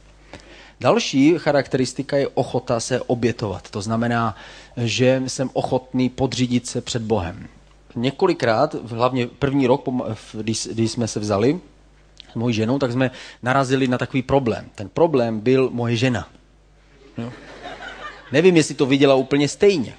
Další 0.81 1.35
charakteristika 1.39 2.17
je 2.17 2.29
ochota 2.29 2.81
se 2.81 3.01
obětovat. 3.01 3.71
To 3.71 3.83
znamená, 3.83 4.37
že 4.77 5.23
jsem 5.27 5.51
ochotný 5.53 6.09
podřídit 6.09 6.67
se 6.67 6.81
před 6.81 7.03
Bohem 7.03 7.49
několikrát, 7.97 8.75
hlavně 8.75 9.27
první 9.27 9.67
rok, 9.67 9.89
když, 10.33 10.91
jsme 10.91 11.09
se 11.09 11.21
vzali 11.21 11.61
s 12.33 12.35
mojí 12.35 12.55
ženou, 12.55 12.79
tak 12.79 12.93
jsme 12.93 13.11
narazili 13.43 13.89
na 13.89 13.99
takový 13.99 14.23
problém. 14.23 14.71
Ten 14.75 14.89
problém 14.89 15.41
byl 15.41 15.71
moje 15.73 15.97
žena. 15.97 16.29
No. 17.19 17.33
Nevím, 18.33 18.57
jestli 18.57 18.75
to 18.75 18.87
viděla 18.87 19.15
úplně 19.15 19.49
stejně. 19.49 19.95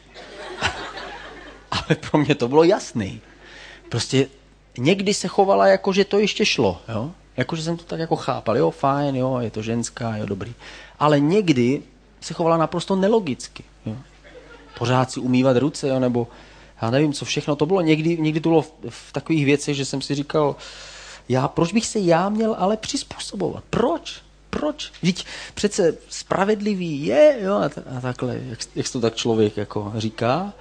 Ale 1.71 1.95
pro 2.09 2.19
mě 2.19 2.35
to 2.35 2.47
bylo 2.47 2.63
jasný. 2.63 3.21
Prostě 3.89 4.27
někdy 4.77 5.13
se 5.13 5.27
chovala 5.27 5.67
jako, 5.67 5.93
že 5.93 6.05
to 6.05 6.19
ještě 6.19 6.45
šlo. 6.45 6.81
Jo? 6.89 7.11
Jako, 7.37 7.55
že 7.55 7.63
jsem 7.63 7.77
to 7.77 7.83
tak 7.83 7.99
jako 7.99 8.15
chápal. 8.15 8.57
Jo, 8.57 8.71
fajn, 8.71 9.15
jo, 9.15 9.37
je 9.39 9.51
to 9.51 9.61
ženská, 9.61 10.17
jo, 10.17 10.25
dobrý. 10.25 10.53
Ale 10.99 11.19
někdy 11.19 11.81
se 12.21 12.33
chovala 12.33 12.57
naprosto 12.57 12.95
nelogicky. 12.95 13.63
Jo? 13.85 13.95
Pořád 14.77 15.11
si 15.11 15.19
umývat 15.19 15.57
ruce, 15.57 15.87
jo, 15.87 15.99
nebo 15.99 16.27
já 16.81 16.89
nevím, 16.89 17.13
co 17.13 17.25
všechno 17.25 17.55
to 17.55 17.65
bylo. 17.65 17.81
Někdy, 17.81 18.17
někdy 18.17 18.39
to 18.39 18.49
bylo 18.49 18.61
v, 18.61 18.73
v 18.89 19.11
takových 19.11 19.45
věcech, 19.45 19.75
že 19.75 19.85
jsem 19.85 20.01
si 20.01 20.15
říkal, 20.15 20.55
já, 21.29 21.47
proč 21.47 21.73
bych 21.73 21.87
se 21.87 21.99
já 21.99 22.29
měl 22.29 22.55
ale 22.59 22.77
přizpůsobovat? 22.77 23.63
Proč? 23.69 24.21
Proč? 24.49 24.91
Víť 25.03 25.25
přece 25.53 25.97
spravedlivý 26.09 27.05
je, 27.05 27.37
jo, 27.41 27.53
a, 27.53 27.65
a 27.97 28.01
takhle, 28.01 28.39
jak, 28.49 28.59
jak 28.75 28.89
to 28.89 29.01
tak 29.01 29.15
člověk 29.15 29.57
jako 29.57 29.93
říká. 29.95 30.53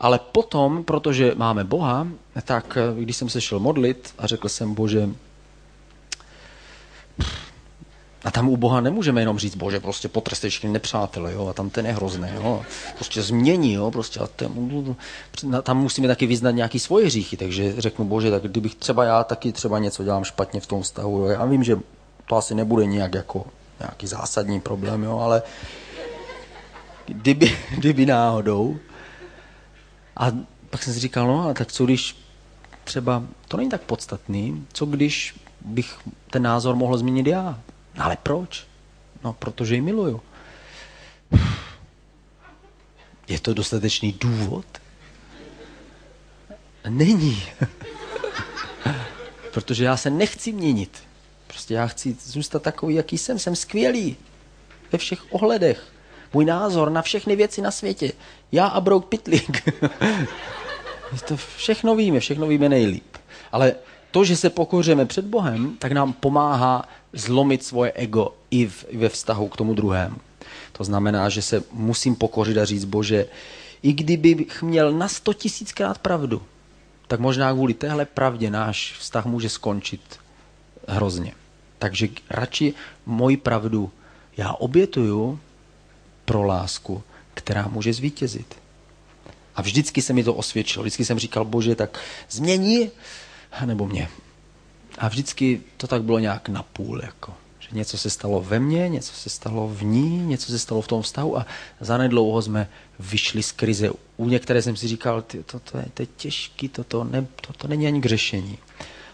Ale 0.00 0.20
potom, 0.32 0.84
protože 0.84 1.32
máme 1.36 1.64
Boha, 1.64 2.08
tak 2.44 2.78
když 2.98 3.16
jsem 3.16 3.28
se 3.28 3.40
šel 3.40 3.58
modlit 3.58 4.14
a 4.18 4.26
řekl 4.26 4.48
jsem, 4.48 4.74
Bože, 4.74 5.08
a 8.24 8.30
tam 8.30 8.48
u 8.48 8.56
Boha 8.56 8.80
nemůžeme 8.80 9.20
jenom 9.20 9.38
říct, 9.38 9.54
bože, 9.54 9.80
prostě 9.80 10.08
potrestej 10.08 10.50
všechny 10.50 10.70
nepřátele, 10.70 11.32
jo, 11.32 11.46
a 11.46 11.52
tam 11.52 11.70
ten 11.70 11.86
je 11.86 11.92
hrozný, 11.92 12.28
jo, 12.34 12.62
prostě 12.94 13.22
změní, 13.22 13.72
jo, 13.72 13.90
prostě 13.90 14.20
a 14.20 14.26
ten, 14.26 14.96
tam 15.62 15.78
musíme 15.78 16.08
taky 16.08 16.26
vyznat 16.26 16.50
nějaký 16.50 16.78
svoje 16.78 17.06
hříchy, 17.06 17.36
takže 17.36 17.74
řeknu, 17.78 18.04
bože, 18.04 18.30
tak 18.30 18.42
kdybych 18.42 18.74
třeba 18.74 19.04
já 19.04 19.24
taky 19.24 19.52
třeba 19.52 19.78
něco 19.78 20.04
dělám 20.04 20.24
špatně 20.24 20.60
v 20.60 20.66
tom 20.66 20.82
vztahu, 20.82 21.18
jo, 21.18 21.24
já 21.24 21.44
vím, 21.44 21.64
že 21.64 21.78
to 22.26 22.36
asi 22.36 22.54
nebude 22.54 22.86
nějak 22.86 23.14
jako 23.14 23.44
nějaký 23.80 24.06
zásadní 24.06 24.60
problém, 24.60 25.02
jo, 25.02 25.18
ale 25.18 25.42
kdyby, 27.06 27.56
kdyby 27.76 28.06
náhodou, 28.06 28.76
a 30.16 30.32
pak 30.70 30.82
jsem 30.82 30.94
si 30.94 31.00
říkal, 31.00 31.26
no 31.26 31.48
a 31.48 31.54
tak 31.54 31.72
co 31.72 31.84
když 31.84 32.16
třeba, 32.84 33.22
to 33.48 33.56
není 33.56 33.70
tak 33.70 33.82
podstatný, 33.82 34.66
co 34.72 34.86
když 34.86 35.34
bych 35.64 35.98
ten 36.30 36.42
názor 36.42 36.76
mohl 36.76 36.98
změnit 36.98 37.26
já? 37.26 37.60
Ale 37.98 38.16
proč? 38.22 38.66
No, 39.24 39.32
protože 39.32 39.74
ji 39.74 39.80
miluju. 39.80 40.20
Je 43.28 43.40
to 43.40 43.54
dostatečný 43.54 44.12
důvod? 44.12 44.66
Není. 46.88 47.42
protože 49.52 49.84
já 49.84 49.96
se 49.96 50.10
nechci 50.10 50.52
měnit. 50.52 51.02
Prostě 51.46 51.74
já 51.74 51.86
chci 51.86 52.16
zůstat 52.22 52.62
takový, 52.62 52.94
jaký 52.94 53.18
jsem. 53.18 53.38
Jsem 53.38 53.56
skvělý. 53.56 54.16
Ve 54.92 54.98
všech 54.98 55.32
ohledech. 55.32 55.92
Můj 56.32 56.44
názor 56.44 56.90
na 56.90 57.02
všechny 57.02 57.36
věci 57.36 57.62
na 57.62 57.70
světě. 57.70 58.12
Já 58.52 58.66
a 58.66 58.80
Brouk 58.80 59.06
Pitlík. 59.06 59.62
to 61.28 61.36
všechno 61.36 61.96
víme, 61.96 62.20
všechno 62.20 62.46
víme 62.46 62.68
nejlíp. 62.68 63.16
Ale 63.52 63.74
to, 64.12 64.24
že 64.24 64.36
se 64.36 64.50
pokořeme 64.50 65.06
před 65.06 65.24
Bohem, 65.24 65.76
tak 65.78 65.92
nám 65.92 66.12
pomáhá 66.12 66.88
zlomit 67.12 67.64
svoje 67.64 67.92
ego 67.92 68.34
i, 68.50 68.66
v, 68.66 68.84
i 68.88 68.96
ve 68.96 69.08
vztahu 69.08 69.48
k 69.48 69.56
tomu 69.56 69.74
druhému. 69.74 70.16
To 70.72 70.84
znamená, 70.84 71.28
že 71.28 71.42
se 71.42 71.62
musím 71.72 72.16
pokořit 72.16 72.58
a 72.58 72.64
říct, 72.64 72.84
bože, 72.84 73.26
i 73.82 73.92
kdybych 73.92 74.62
měl 74.62 74.92
na 74.92 75.08
sto 75.08 75.34
tisíckrát 75.34 75.98
pravdu, 75.98 76.42
tak 77.08 77.20
možná 77.20 77.52
kvůli 77.52 77.74
téhle 77.74 78.04
pravdě 78.04 78.50
náš 78.50 78.94
vztah 78.98 79.24
může 79.26 79.48
skončit 79.48 80.00
hrozně. 80.88 81.32
Takže 81.78 82.08
radši 82.30 82.74
moji 83.06 83.36
pravdu 83.36 83.90
já 84.36 84.52
obětuju 84.52 85.40
pro 86.24 86.42
lásku, 86.42 87.02
která 87.34 87.68
může 87.68 87.92
zvítězit. 87.92 88.54
A 89.54 89.62
vždycky 89.62 90.02
se 90.02 90.12
mi 90.12 90.24
to 90.24 90.34
osvědčilo. 90.34 90.82
Vždycky 90.82 91.04
jsem 91.04 91.18
říkal, 91.18 91.44
bože, 91.44 91.74
tak 91.74 92.00
změní 92.30 92.90
nebo 93.64 93.86
mě. 93.86 94.08
A 94.98 95.08
vždycky 95.08 95.60
to 95.76 95.86
tak 95.86 96.02
bylo 96.02 96.18
nějak 96.18 96.48
na 96.48 96.62
půl, 96.62 97.00
jako. 97.02 97.34
Že 97.58 97.68
něco 97.72 97.98
se 97.98 98.10
stalo 98.10 98.40
ve 98.40 98.58
mně, 98.58 98.88
něco 98.88 99.14
se 99.14 99.30
stalo 99.30 99.68
v 99.68 99.82
ní, 99.82 100.18
něco 100.26 100.52
se 100.52 100.58
stalo 100.58 100.82
v 100.82 100.88
tom 100.88 101.02
vztahu 101.02 101.38
a 101.38 101.46
zanedlouho 101.80 102.42
jsme 102.42 102.68
vyšli 102.98 103.42
z 103.42 103.52
krize. 103.52 103.90
U 104.16 104.28
některé 104.28 104.62
jsem 104.62 104.76
si 104.76 104.88
říkal, 104.88 105.22
ty, 105.22 105.42
to, 105.42 105.58
to, 105.58 105.78
je, 105.78 105.86
to 105.94 106.02
je 106.02 106.06
těžký, 106.16 106.68
to, 106.68 106.84
to, 106.84 107.04
ne, 107.04 107.26
to, 107.46 107.52
to 107.52 107.68
není 107.68 107.86
ani 107.86 108.00
k 108.00 108.06
řešení. 108.06 108.58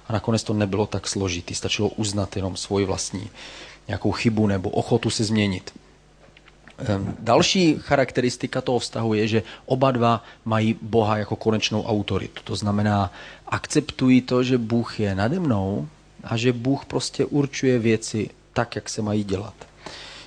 A 0.09 0.12
nakonec 0.12 0.42
to 0.42 0.52
nebylo 0.54 0.87
tak 0.87 1.09
složitý, 1.09 1.54
stačilo 1.54 1.88
uznat 1.88 2.37
jenom 2.37 2.57
svoji 2.57 2.87
vlastní 2.87 3.30
nějakou 3.88 4.12
chybu 4.12 4.47
nebo 4.47 4.71
ochotu 4.71 5.11
se 5.11 5.25
změnit. 5.25 5.73
Ehm, 6.78 7.16
další 7.18 7.76
charakteristika 7.78 8.61
toho 8.61 8.78
vztahu 8.78 9.14
je, 9.14 9.28
že 9.28 9.42
oba 9.66 9.90
dva 9.90 10.25
mají 10.44 10.76
Boha 10.82 11.16
jako 11.16 11.37
konečnou 11.37 11.82
autoritu. 11.82 12.42
To 12.44 12.56
znamená, 12.56 13.12
akceptují 13.47 14.20
to, 14.20 14.42
že 14.42 14.58
Bůh 14.58 15.00
je 15.00 15.14
nade 15.14 15.40
mnou 15.40 15.88
a 16.25 16.37
že 16.37 16.52
Bůh 16.52 16.85
prostě 16.85 17.25
určuje 17.25 17.78
věci 17.78 18.30
tak, 18.52 18.76
jak 18.76 18.88
se 18.88 19.02
mají 19.02 19.25
dělat. 19.25 19.54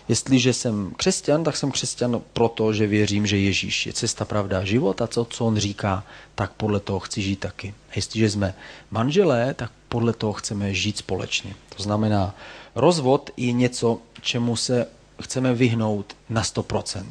Jestliže 0.08 0.54
jsem 0.54 0.92
křesťan, 0.98 1.44
tak 1.44 1.58
jsem 1.58 1.72
křesťan 1.72 2.22
proto, 2.34 2.74
že 2.74 2.88
věřím, 2.88 3.28
že 3.28 3.38
Ježíš 3.38 3.86
je 3.86 3.94
cesta, 3.94 4.26
pravda 4.26 4.60
a 4.60 4.64
život 4.64 5.02
a 5.02 5.08
co, 5.08 5.26
co 5.26 5.46
on 5.46 5.58
říká, 5.58 6.04
tak 6.36 6.52
podle 6.52 6.80
toho 6.80 7.00
chci 7.00 7.22
žít 7.22 7.40
taky. 7.40 7.74
A 7.90 7.92
jestliže 7.96 8.30
jsme 8.30 8.54
manželé, 8.92 9.54
tak 9.54 9.72
podle 9.90 10.14
toho 10.14 10.34
chceme 10.34 10.74
žít 10.74 10.98
společně. 10.98 11.56
To 11.78 11.84
znamená, 11.84 12.36
rozvod 12.76 13.30
je 13.38 13.52
něco, 13.52 14.00
čemu 14.22 14.56
se 14.56 14.88
chceme 15.22 15.54
vyhnout 15.54 16.16
na 16.30 16.42
100%. 16.42 17.06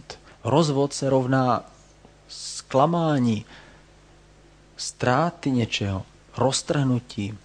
Rozvod 0.44 0.92
se 0.92 1.10
rovná 1.10 1.64
zklamání, 2.28 3.44
ztráty 4.76 5.50
něčeho, 5.50 6.02
roztrhnutí. 6.36 7.38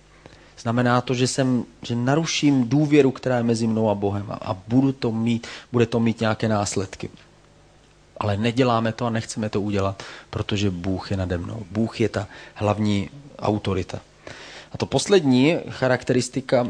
Znamená 0.60 1.02
to, 1.02 1.14
že, 1.14 1.28
jsem, 1.28 1.64
že 1.82 1.96
naruším 1.96 2.70
důvěru, 2.70 3.12
která 3.12 3.38
je 3.38 3.44
mezi 3.44 3.68
mnou 3.68 3.90
a 3.90 3.96
Bohem 3.96 4.32
a, 4.32 4.34
a 4.34 4.54
budu 4.68 4.92
to 4.92 5.12
mít, 5.12 5.48
bude 5.72 5.86
to 5.86 6.00
mít 6.00 6.20
nějaké 6.20 6.48
následky. 6.48 7.10
Ale 8.18 8.38
neděláme 8.38 8.92
to 8.94 9.06
a 9.06 9.10
nechceme 9.10 9.50
to 9.50 9.62
udělat, 9.62 10.04
protože 10.30 10.70
Bůh 10.72 11.12
je 11.12 11.18
nade 11.18 11.38
mnou. 11.38 11.66
Bůh 11.72 12.02
je 12.02 12.10
ta 12.10 12.28
hlavní 12.54 13.10
autorita. 13.40 14.00
A 14.72 14.78
to 14.78 14.86
poslední 14.86 15.58
charakteristika 15.70 16.68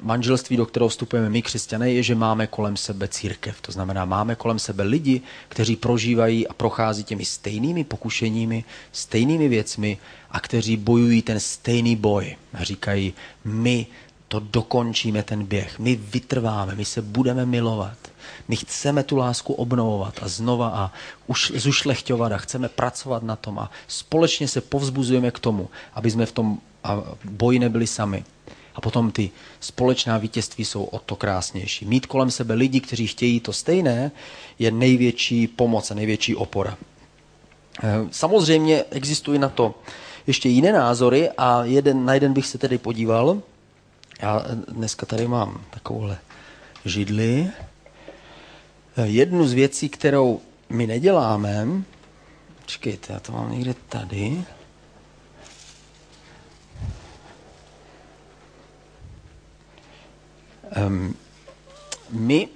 manželství, 0.00 0.56
do 0.56 0.66
kterého 0.66 0.88
vstupujeme 0.88 1.30
my, 1.30 1.42
křesťané, 1.42 1.90
je, 1.90 2.02
že 2.02 2.14
máme 2.14 2.46
kolem 2.46 2.76
sebe 2.76 3.08
církev. 3.08 3.60
To 3.60 3.72
znamená, 3.72 4.04
máme 4.04 4.34
kolem 4.34 4.58
sebe 4.58 4.82
lidi, 4.82 5.20
kteří 5.48 5.76
prožívají 5.76 6.48
a 6.48 6.52
prochází 6.52 7.04
těmi 7.04 7.24
stejnými 7.24 7.84
pokušeními, 7.84 8.64
stejnými 8.92 9.48
věcmi 9.48 9.98
a 10.30 10.40
kteří 10.40 10.76
bojují 10.76 11.22
ten 11.22 11.40
stejný 11.40 11.96
boj. 11.96 12.36
A 12.54 12.64
říkají, 12.64 13.14
my 13.44 13.86
to 14.28 14.40
dokončíme 14.40 15.22
ten 15.22 15.44
běh. 15.44 15.78
My 15.78 15.96
vytrváme, 15.96 16.74
my 16.74 16.84
se 16.84 17.02
budeme 17.02 17.46
milovat. 17.46 17.98
My 18.48 18.56
chceme 18.56 19.02
tu 19.02 19.16
lásku 19.16 19.52
obnovovat 19.54 20.18
a 20.22 20.28
znova 20.28 20.68
a 20.68 20.92
už 21.26 21.52
zušlechťovat 21.54 22.32
a 22.32 22.38
chceme 22.38 22.68
pracovat 22.68 23.22
na 23.22 23.36
tom 23.36 23.58
a 23.58 23.70
společně 23.88 24.48
se 24.48 24.60
povzbuzujeme 24.60 25.30
k 25.30 25.38
tomu, 25.38 25.68
aby 25.94 26.10
jsme 26.10 26.26
v 26.26 26.32
tom 26.32 26.58
boji 27.24 27.58
nebyli 27.58 27.86
sami. 27.86 28.24
A 28.76 28.80
potom 28.80 29.10
ty 29.10 29.30
společná 29.60 30.18
vítězství 30.18 30.64
jsou 30.64 30.84
o 30.84 30.98
to 30.98 31.16
krásnější. 31.16 31.84
Mít 31.84 32.06
kolem 32.06 32.30
sebe 32.30 32.54
lidi, 32.54 32.80
kteří 32.80 33.06
chtějí 33.06 33.40
to 33.40 33.52
stejné, 33.52 34.10
je 34.58 34.70
největší 34.70 35.46
pomoc 35.46 35.90
a 35.90 35.94
největší 35.94 36.34
opora. 36.34 36.76
Eh, 37.82 38.08
samozřejmě 38.10 38.84
existují 38.90 39.38
na 39.38 39.48
to 39.48 39.74
ještě 40.26 40.48
jiné 40.48 40.72
názory 40.72 41.30
a 41.38 41.64
jeden, 41.64 42.04
na 42.04 42.14
jeden 42.14 42.32
bych 42.32 42.46
se 42.46 42.58
tedy 42.58 42.78
podíval. 42.78 43.42
Já 44.22 44.46
dneska 44.68 45.06
tady 45.06 45.28
mám 45.28 45.64
takovouhle 45.70 46.18
židli. 46.84 47.50
Eh, 48.96 49.06
jednu 49.06 49.46
z 49.46 49.52
věcí, 49.52 49.88
kterou 49.88 50.40
my 50.70 50.86
neděláme, 50.86 51.66
počkejte, 52.62 53.12
já 53.12 53.20
to 53.20 53.32
mám 53.32 53.52
někde 53.52 53.74
tady, 53.88 54.44
my 62.10 62.48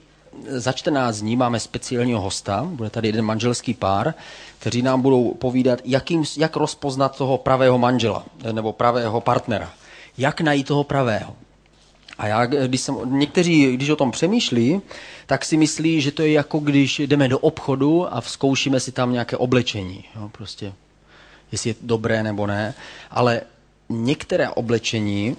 za 0.48 0.72
14 0.72 1.20
dní 1.20 1.36
máme 1.36 1.60
speciálního 1.60 2.20
hosta, 2.20 2.64
bude 2.70 2.90
tady 2.90 3.08
jeden 3.08 3.24
manželský 3.24 3.74
pár, 3.74 4.14
kteří 4.58 4.82
nám 4.82 5.02
budou 5.02 5.34
povídat, 5.34 5.78
jakým, 5.84 6.24
jak 6.36 6.56
rozpoznat 6.56 7.16
toho 7.16 7.38
pravého 7.38 7.78
manžela 7.78 8.24
nebo 8.52 8.72
pravého 8.72 9.20
partnera. 9.20 9.70
Jak 10.18 10.40
najít 10.40 10.66
toho 10.66 10.84
pravého. 10.84 11.36
A 12.18 12.26
já, 12.26 12.46
když 12.46 12.80
jsem, 12.80 13.18
někteří, 13.18 13.72
když 13.76 13.90
o 13.90 13.96
tom 13.96 14.10
přemýšlí, 14.10 14.80
tak 15.26 15.44
si 15.44 15.56
myslí, 15.56 16.00
že 16.00 16.12
to 16.12 16.22
je 16.22 16.32
jako 16.32 16.58
když 16.58 16.98
jdeme 16.98 17.28
do 17.28 17.38
obchodu 17.38 18.14
a 18.14 18.20
zkoušíme 18.20 18.80
si 18.80 18.92
tam 18.92 19.12
nějaké 19.12 19.36
oblečení. 19.36 20.04
Jo, 20.16 20.28
prostě, 20.32 20.72
jestli 21.52 21.70
je 21.70 21.74
dobré 21.80 22.22
nebo 22.22 22.46
ne. 22.46 22.74
Ale 23.10 23.40
některé 23.88 24.48
oblečení 24.48 25.36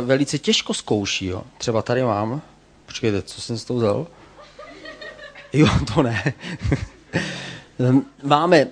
velice 0.00 0.38
těžko 0.38 0.74
zkouší. 0.74 1.26
Jo. 1.26 1.42
Třeba 1.58 1.82
tady 1.82 2.02
mám, 2.02 2.42
počkejte, 2.86 3.22
co 3.22 3.40
jsem 3.40 3.58
s 3.58 3.64
tou 3.64 3.76
vzal? 3.76 4.06
Jo, 5.52 5.68
to 5.94 6.02
ne. 6.02 6.34
máme, 8.22 8.66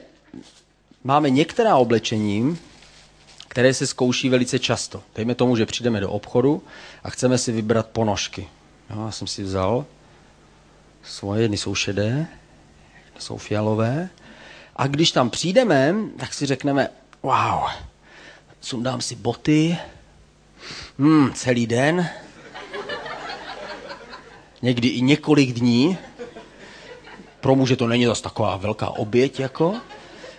máme 1.04 1.30
některá 1.30 1.76
oblečení, 1.76 2.58
které 3.48 3.74
se 3.74 3.86
zkouší 3.86 4.28
velice 4.28 4.58
často. 4.58 5.02
Dejme 5.14 5.34
tomu, 5.34 5.56
že 5.56 5.66
přijdeme 5.66 6.00
do 6.00 6.10
obchodu 6.10 6.62
a 7.04 7.10
chceme 7.10 7.38
si 7.38 7.52
vybrat 7.52 7.86
ponožky. 7.86 8.48
Jo, 8.90 9.04
já 9.06 9.10
jsem 9.10 9.26
si 9.26 9.42
vzal 9.42 9.84
svoje, 11.02 11.42
jedny 11.42 11.56
jsou 11.56 11.74
šedé, 11.74 12.26
jedny 13.06 13.20
jsou 13.20 13.36
fialové. 13.36 14.08
A 14.76 14.86
když 14.86 15.12
tam 15.12 15.30
přijdeme, 15.30 15.94
tak 16.18 16.34
si 16.34 16.46
řekneme, 16.46 16.88
wow, 17.22 17.68
sundám 18.60 19.00
si 19.00 19.14
boty, 19.16 19.78
hmm, 20.98 21.32
celý 21.32 21.66
den, 21.66 22.08
někdy 24.62 24.88
i 24.88 25.00
několik 25.00 25.52
dní. 25.52 25.98
Pro 27.40 27.54
muže 27.54 27.76
to 27.76 27.86
není 27.86 28.04
zase 28.04 28.22
taková 28.22 28.56
velká 28.56 28.88
oběť, 28.88 29.40
jako. 29.40 29.74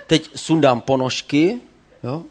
Teď 0.07 0.29
sundám 0.35 0.81
ponožky, 0.81 1.59
jo. 2.03 2.23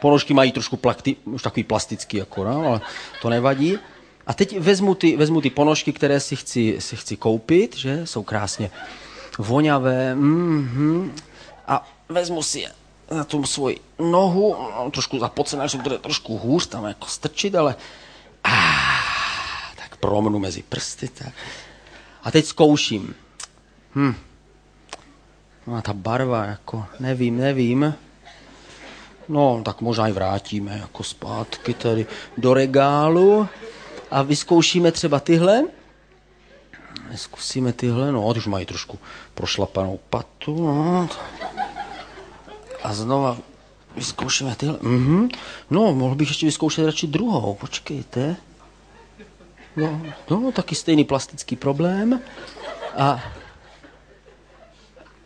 Ponožky 0.00 0.34
mají 0.34 0.52
trošku 0.52 0.76
plakty, 0.76 1.16
už 1.24 1.42
takový 1.42 1.64
plastický, 1.64 2.16
jako, 2.16 2.44
no, 2.44 2.66
ale 2.66 2.80
to 3.22 3.28
nevadí. 3.28 3.78
A 4.26 4.34
teď 4.34 4.58
vezmu 4.58 4.94
ty, 4.94 5.16
vezmu 5.16 5.40
ty 5.40 5.50
ponožky, 5.50 5.92
které 5.92 6.20
si 6.20 6.36
chci, 6.36 6.76
si 6.78 6.96
chci 6.96 7.16
koupit, 7.16 7.76
že 7.76 8.06
jsou 8.06 8.22
krásně 8.22 8.70
voňavé. 9.38 10.14
Mm-hmm. 10.14 11.10
A 11.66 11.88
vezmu 12.08 12.42
si 12.42 12.60
je 12.60 12.70
na 13.10 13.24
tom 13.24 13.46
svoji 13.46 13.80
nohu, 13.98 14.56
no, 14.76 14.90
trošku 14.90 15.18
zapocená, 15.18 15.66
že 15.66 15.78
bude 15.78 15.98
trošku 15.98 16.38
hůř 16.38 16.66
tam 16.66 16.84
jako 16.84 17.06
strčit, 17.06 17.54
ale 17.54 17.76
ah, 18.44 19.74
tak 19.76 19.96
promnu 19.96 20.38
mezi 20.38 20.62
prsty. 20.62 21.08
Tak. 21.08 21.32
A 22.22 22.30
teď 22.30 22.44
zkouším. 22.44 23.14
Hm. 23.94 24.14
No 25.66 25.74
a 25.74 25.82
ta 25.82 25.92
barva, 25.92 26.44
jako 26.44 26.86
nevím, 27.00 27.36
nevím. 27.36 27.94
No, 29.28 29.62
tak 29.64 29.80
možná 29.80 30.08
i 30.08 30.12
vrátíme 30.12 30.78
jako 30.78 31.02
zpátky 31.02 31.74
tady 31.74 32.06
do 32.38 32.54
regálu 32.54 33.48
a 34.10 34.22
vyzkoušíme 34.22 34.92
třeba 34.92 35.20
tyhle. 35.20 35.62
Zkusíme 37.14 37.72
tyhle, 37.72 38.12
no, 38.12 38.26
už 38.26 38.46
mají 38.46 38.66
trošku 38.66 38.98
prošlapanou 39.34 40.00
patu, 40.10 40.66
no 40.66 41.08
a 42.84 42.94
znova 42.94 43.38
vyzkoušíme 43.96 44.56
tyhle. 44.56 44.78
Mm-hmm. 44.78 45.28
No, 45.70 45.94
mohl 45.94 46.14
bych 46.14 46.28
ještě 46.28 46.46
vyzkoušet 46.46 46.86
radši 46.86 47.06
druhou, 47.06 47.54
počkejte. 47.54 48.36
No, 49.76 50.02
no, 50.30 50.52
taky 50.52 50.74
stejný 50.74 51.04
plastický 51.04 51.56
problém. 51.56 52.20
A 52.96 53.22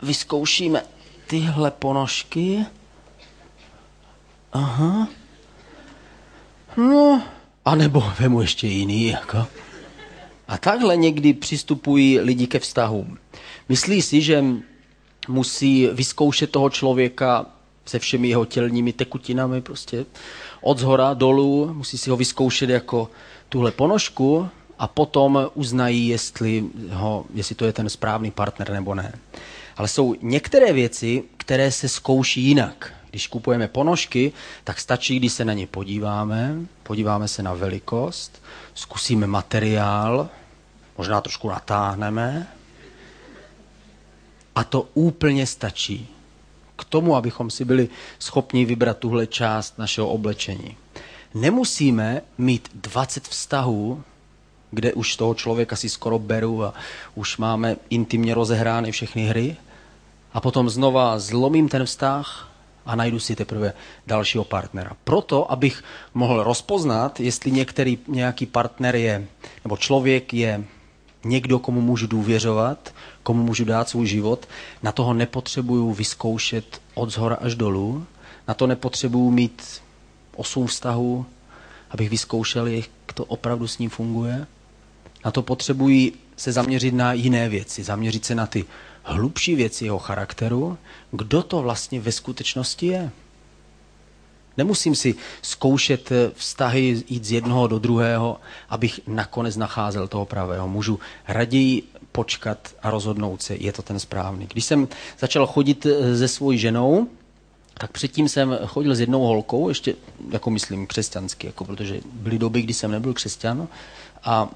vyzkoušíme 0.02 0.82
tyhle 1.26 1.70
ponožky. 1.70 2.66
Aha. 4.52 5.08
No, 6.76 7.22
anebo 7.64 8.12
vemu 8.20 8.40
ještě 8.40 8.66
jiný, 8.66 9.06
jako. 9.06 9.46
A 10.48 10.58
takhle 10.58 10.96
někdy 10.96 11.34
přistupují 11.34 12.20
lidi 12.20 12.46
ke 12.46 12.58
vztahům. 12.58 13.18
Myslí 13.68 14.02
si, 14.02 14.20
že 14.20 14.44
musí 15.28 15.88
vyzkoušet 15.92 16.50
toho 16.50 16.70
člověka 16.70 17.46
se 17.86 17.98
všemi 17.98 18.28
jeho 18.28 18.44
tělními 18.44 18.92
tekutinami, 18.92 19.60
prostě 19.60 20.06
od 20.60 20.78
zhora 20.78 21.14
dolů, 21.14 21.74
musí 21.74 21.98
si 21.98 22.10
ho 22.10 22.16
vyzkoušet 22.16 22.70
jako 22.70 23.10
tuhle 23.48 23.70
ponožku 23.70 24.48
a 24.78 24.88
potom 24.88 25.50
uznají, 25.54 26.08
jestli, 26.08 26.64
ho, 26.90 27.24
jestli 27.34 27.54
to 27.54 27.64
je 27.64 27.72
ten 27.72 27.88
správný 27.88 28.30
partner 28.30 28.72
nebo 28.72 28.94
ne. 28.94 29.12
Ale 29.76 29.88
jsou 29.88 30.14
některé 30.22 30.72
věci, 30.72 31.24
které 31.36 31.72
se 31.72 31.88
zkouší 31.88 32.42
jinak. 32.42 32.92
Když 33.10 33.26
kupujeme 33.26 33.68
ponožky, 33.68 34.32
tak 34.64 34.80
stačí, 34.80 35.18
když 35.18 35.32
se 35.32 35.44
na 35.44 35.52
ně 35.52 35.66
podíváme, 35.66 36.56
podíváme 36.82 37.28
se 37.28 37.42
na 37.42 37.54
velikost, 37.54 38.42
zkusíme 38.74 39.26
materiál, 39.26 40.28
možná 40.98 41.20
trošku 41.20 41.48
natáhneme, 41.48 42.46
a 44.58 44.64
to 44.64 44.88
úplně 44.94 45.46
stačí 45.46 46.08
k 46.76 46.84
tomu, 46.84 47.16
abychom 47.16 47.50
si 47.50 47.64
byli 47.64 47.88
schopni 48.18 48.64
vybrat 48.64 48.98
tuhle 48.98 49.26
část 49.26 49.78
našeho 49.78 50.08
oblečení. 50.08 50.76
Nemusíme 51.34 52.22
mít 52.38 52.68
20 52.74 53.28
vztahů, 53.28 54.02
kde 54.70 54.92
už 54.92 55.16
toho 55.16 55.34
člověka 55.34 55.76
si 55.76 55.88
skoro 55.88 56.18
beru 56.18 56.64
a 56.64 56.74
už 57.14 57.36
máme 57.36 57.76
intimně 57.90 58.34
rozehrány 58.34 58.92
všechny 58.92 59.26
hry 59.26 59.56
a 60.32 60.40
potom 60.40 60.70
znova 60.70 61.18
zlomím 61.18 61.68
ten 61.68 61.84
vztah 61.86 62.50
a 62.86 62.96
najdu 62.96 63.20
si 63.20 63.36
teprve 63.36 63.72
dalšího 64.06 64.44
partnera. 64.44 64.90
Proto, 65.04 65.52
abych 65.52 65.84
mohl 66.14 66.42
rozpoznat, 66.42 67.20
jestli 67.20 67.50
některý, 67.50 67.98
nějaký 68.08 68.46
partner 68.46 68.96
je, 68.96 69.26
nebo 69.64 69.76
člověk 69.76 70.34
je 70.34 70.64
někdo, 71.24 71.58
komu 71.58 71.80
můžu 71.80 72.06
důvěřovat, 72.06 72.94
komu 73.22 73.42
můžu 73.42 73.64
dát 73.64 73.88
svůj 73.88 74.06
život, 74.06 74.48
na 74.82 74.92
toho 74.92 75.14
nepotřebuju 75.14 75.92
vyzkoušet 75.92 76.80
od 76.94 77.10
zhora 77.10 77.36
až 77.36 77.54
dolů, 77.54 78.06
na 78.48 78.54
to 78.54 78.66
nepotřebuju 78.66 79.30
mít 79.30 79.82
osm 80.36 80.66
vztahů, 80.66 81.26
abych 81.90 82.10
vyzkoušel, 82.10 82.66
jak 82.66 82.90
to 83.14 83.24
opravdu 83.24 83.68
s 83.68 83.78
ním 83.78 83.90
funguje. 83.90 84.46
Na 85.24 85.30
to 85.30 85.42
potřebuji 85.42 86.12
se 86.36 86.52
zaměřit 86.52 86.94
na 86.94 87.12
jiné 87.12 87.48
věci, 87.48 87.84
zaměřit 87.84 88.24
se 88.24 88.34
na 88.34 88.46
ty 88.46 88.64
hlubší 89.02 89.54
věci 89.54 89.84
jeho 89.84 89.98
charakteru, 89.98 90.78
kdo 91.10 91.42
to 91.42 91.62
vlastně 91.62 92.00
ve 92.00 92.12
skutečnosti 92.12 92.86
je. 92.86 93.10
Nemusím 94.58 94.94
si 94.94 95.14
zkoušet 95.42 96.10
vztahy, 96.34 97.02
jít 97.08 97.24
z 97.24 97.32
jednoho 97.32 97.66
do 97.66 97.78
druhého, 97.78 98.40
abych 98.68 99.00
nakonec 99.06 99.56
nacházel 99.56 100.08
toho 100.08 100.24
pravého. 100.24 100.68
Můžu 100.68 101.00
raději 101.28 101.82
počkat 102.12 102.74
a 102.82 102.90
rozhodnout 102.90 103.42
se, 103.42 103.54
je 103.54 103.72
to 103.72 103.82
ten 103.82 103.98
správný. 103.98 104.46
Když 104.46 104.64
jsem 104.64 104.88
začal 105.18 105.46
chodit 105.46 105.86
se 106.16 106.28
svou 106.28 106.52
ženou, 106.52 107.08
tak 107.74 107.92
předtím 107.92 108.28
jsem 108.28 108.58
chodil 108.66 108.94
s 108.94 109.00
jednou 109.00 109.20
holkou, 109.20 109.68
ještě 109.68 109.94
jako 110.30 110.50
myslím 110.50 110.86
křesťansky, 110.86 111.46
jako 111.46 111.64
protože 111.64 112.00
byly 112.12 112.38
doby, 112.38 112.62
kdy 112.62 112.74
jsem 112.74 112.90
nebyl 112.90 113.14
křesťan 113.14 113.68
a 114.24 114.48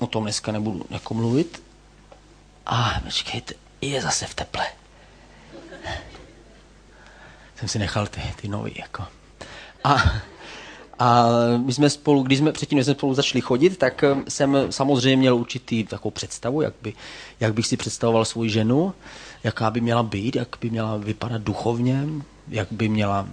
o 0.00 0.06
tom 0.06 0.22
dneska 0.22 0.52
nebudu 0.52 0.84
jako 0.90 1.14
mluvit. 1.14 1.62
A 2.66 3.00
počkejte, 3.04 3.54
je 3.80 4.02
zase 4.02 4.26
v 4.26 4.34
teple 4.34 4.66
jsem 7.60 7.68
si 7.68 7.78
nechal 7.78 8.06
ty, 8.06 8.20
ty 8.40 8.48
nový. 8.48 8.74
Jako. 8.78 9.04
A, 9.84 10.02
a 10.98 11.26
my 11.56 11.72
jsme 11.72 11.90
spolu, 11.90 12.22
když 12.22 12.38
jsme 12.38 12.52
předtím, 12.52 12.76
než 12.76 12.84
jsme 12.84 12.94
spolu 12.94 13.14
začali 13.14 13.40
chodit, 13.40 13.76
tak 13.78 14.04
eh, 14.04 14.16
jsem 14.28 14.56
samozřejmě 14.70 15.16
měl 15.16 15.36
určitý 15.36 15.84
takovou 15.84 16.10
představu, 16.10 16.62
jak, 16.62 16.74
by, 16.82 16.92
jak 17.40 17.54
bych 17.54 17.66
si 17.66 17.76
představoval 17.76 18.24
svou 18.24 18.44
ženu, 18.46 18.94
jaká 19.44 19.70
by 19.70 19.80
měla 19.80 20.02
být, 20.02 20.36
jak 20.36 20.56
by 20.60 20.70
měla 20.70 20.96
vypadat 20.96 21.42
duchovně, 21.42 22.04
jak 22.48 22.68
by 22.70 22.88
měla 22.88 23.26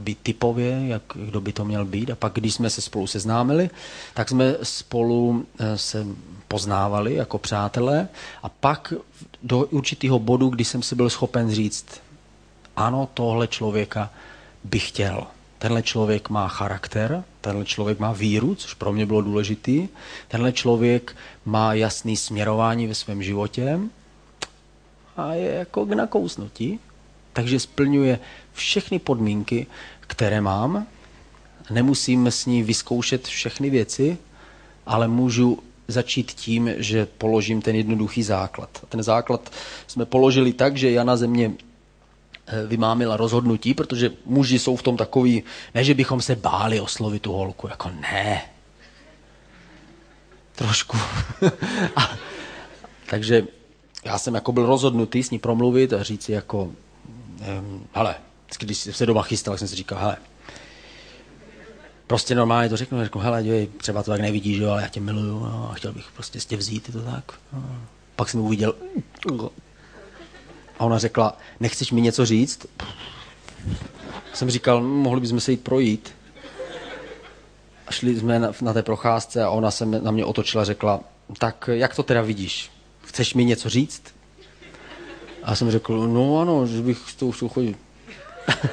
být 0.00 0.18
typově, 0.22 0.82
jak, 0.86 1.02
kdo 1.14 1.40
by 1.40 1.52
to 1.52 1.64
měl 1.64 1.84
být. 1.84 2.10
A 2.10 2.16
pak, 2.16 2.32
když 2.32 2.54
jsme 2.54 2.70
se 2.70 2.80
spolu 2.80 3.06
seznámili, 3.06 3.70
tak 4.14 4.28
jsme 4.28 4.56
spolu 4.62 5.46
eh, 5.58 5.78
se 5.78 6.06
poznávali 6.48 7.14
jako 7.14 7.38
přátelé 7.38 8.08
a 8.42 8.48
pak 8.48 8.92
do 9.42 9.58
určitého 9.66 10.18
bodu, 10.18 10.48
kdy 10.48 10.64
jsem 10.64 10.82
si 10.82 10.94
byl 10.94 11.10
schopen 11.10 11.50
říct, 11.50 11.86
ano, 12.78 13.08
tohle 13.14 13.48
člověka 13.48 14.10
bych 14.64 14.88
chtěl. 14.88 15.26
Tenhle 15.58 15.82
člověk 15.82 16.30
má 16.30 16.48
charakter, 16.48 17.24
tenhle 17.40 17.64
člověk 17.64 17.98
má 17.98 18.12
víru, 18.12 18.54
což 18.54 18.74
pro 18.74 18.92
mě 18.92 19.06
bylo 19.06 19.22
důležitý. 19.22 19.88
Tenhle 20.28 20.52
člověk 20.52 21.16
má 21.44 21.74
jasný 21.74 22.16
směrování 22.16 22.86
ve 22.86 22.94
svém 22.94 23.22
životě 23.22 23.78
a 25.16 25.34
je 25.34 25.54
jako 25.54 25.86
k 25.86 25.92
nakousnutí. 25.92 26.80
Takže 27.32 27.60
splňuje 27.60 28.18
všechny 28.52 28.98
podmínky, 28.98 29.66
které 30.00 30.40
mám. 30.40 30.86
Nemusím 31.70 32.26
s 32.26 32.46
ní 32.46 32.62
vyzkoušet 32.62 33.26
všechny 33.26 33.70
věci, 33.70 34.18
ale 34.86 35.08
můžu 35.08 35.58
začít 35.88 36.32
tím, 36.32 36.70
že 36.76 37.06
položím 37.06 37.62
ten 37.62 37.76
jednoduchý 37.76 38.22
základ. 38.22 38.70
Ten 38.88 39.02
základ 39.02 39.50
jsme 39.86 40.04
položili 40.06 40.52
tak, 40.52 40.76
že 40.76 40.90
Jana 40.90 41.16
ze 41.16 41.26
mě 41.26 41.52
vymámila 42.66 43.16
rozhodnutí, 43.16 43.74
protože 43.74 44.10
muži 44.26 44.58
jsou 44.58 44.76
v 44.76 44.82
tom 44.82 44.96
takový, 44.96 45.42
ne, 45.74 45.84
že 45.84 45.94
bychom 45.94 46.20
se 46.20 46.36
báli 46.36 46.80
oslovit 46.80 47.22
tu 47.22 47.32
holku, 47.32 47.68
jako 47.68 47.90
ne. 47.90 48.42
Trošku. 50.54 50.96
a, 51.96 52.10
takže 53.10 53.46
já 54.04 54.18
jsem 54.18 54.34
jako 54.34 54.52
byl 54.52 54.66
rozhodnutý 54.66 55.22
s 55.22 55.30
ní 55.30 55.38
promluvit 55.38 55.92
a 55.92 56.02
říct 56.02 56.28
jako, 56.28 56.62
um, 56.62 57.86
hele, 57.92 58.14
když 58.58 58.78
jsem 58.78 58.92
se 58.92 59.06
doma 59.06 59.22
chystal, 59.22 59.58
jsem 59.58 59.68
si 59.68 59.76
říkal, 59.76 59.98
hele, 59.98 60.16
prostě 62.06 62.34
normálně 62.34 62.68
to 62.68 62.76
řeknu, 62.76 63.04
řeknu, 63.04 63.20
hele, 63.20 63.42
děj, 63.42 63.66
třeba 63.66 64.02
to 64.02 64.10
tak 64.10 64.20
nevidíš, 64.20 64.58
jo, 64.58 64.70
ale 64.70 64.82
já 64.82 64.88
tě 64.88 65.00
miluju 65.00 65.40
no, 65.40 65.70
a 65.72 65.74
chtěl 65.74 65.92
bych 65.92 66.10
prostě 66.14 66.38
tě 66.38 66.56
vzít, 66.56 66.88
je 66.88 66.92
to 66.92 67.02
tak. 67.02 67.32
No. 67.52 67.82
Pak 68.16 68.28
jsem 68.28 68.40
uviděl 68.40 68.74
a 70.78 70.84
ona 70.84 70.98
řekla, 70.98 71.36
nechceš 71.60 71.92
mi 71.92 72.00
něco 72.00 72.26
říct? 72.26 72.66
Jsem 74.34 74.50
říkal, 74.50 74.80
mohli 74.80 75.20
bychom 75.20 75.40
se 75.40 75.50
jít 75.50 75.64
projít. 75.64 76.14
A 77.86 77.92
šli 77.92 78.16
jsme 78.16 78.38
na, 78.38 78.52
na 78.60 78.72
té 78.72 78.82
procházce 78.82 79.44
a 79.44 79.50
ona 79.50 79.70
se 79.70 79.86
na 79.86 80.10
mě 80.10 80.24
otočila 80.24 80.62
a 80.62 80.64
řekla, 80.64 81.00
tak 81.38 81.70
jak 81.72 81.94
to 81.94 82.02
teda 82.02 82.22
vidíš? 82.22 82.70
Chceš 83.04 83.34
mi 83.34 83.44
něco 83.44 83.68
říct? 83.68 84.02
A 85.42 85.54
jsem 85.54 85.70
řekl, 85.70 86.08
no 86.08 86.40
ano, 86.40 86.66
že 86.66 86.82
bych 86.82 86.98
s 87.10 87.14
tou 87.14 87.32
chtěl 87.32 87.48
chodit. 87.48 87.78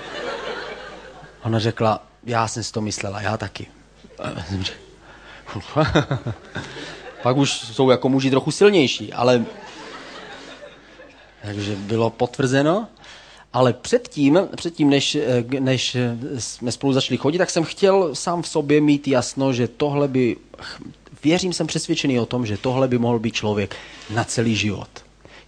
Ona 1.44 1.60
řekla, 1.60 2.04
já 2.24 2.48
jsem 2.48 2.64
si 2.64 2.72
to 2.72 2.82
myslela, 2.82 3.22
já 3.22 3.38
taky. 3.38 3.68
Pak 7.24 7.38
už 7.38 7.52
jsou 7.52 7.90
jako 7.90 8.10
muži 8.10 8.30
trochu 8.30 8.52
silnější, 8.52 9.14
ale... 9.14 9.46
Takže 11.46 11.76
bylo 11.76 12.10
potvrzeno. 12.10 12.88
Ale 13.54 13.74
předtím, 13.74 14.40
předtím 14.56 14.90
než, 14.90 15.18
než 15.60 15.98
jsme 16.38 16.72
spolu 16.72 16.94
začali 16.94 17.18
chodit, 17.18 17.38
tak 17.38 17.50
jsem 17.50 17.64
chtěl 17.64 18.16
sám 18.16 18.42
v 18.42 18.48
sobě 18.48 18.82
mít 18.82 19.08
jasno, 19.08 19.54
že 19.54 19.68
tohle 19.68 20.08
by, 20.08 20.38
věřím, 21.24 21.54
jsem 21.54 21.68
přesvědčený 21.68 22.20
o 22.20 22.26
tom, 22.26 22.46
že 22.46 22.58
tohle 22.58 22.88
by 22.88 22.98
mohl 22.98 23.20
být 23.20 23.36
člověk 23.36 23.76
na 24.10 24.24
celý 24.24 24.56
život. 24.56 24.90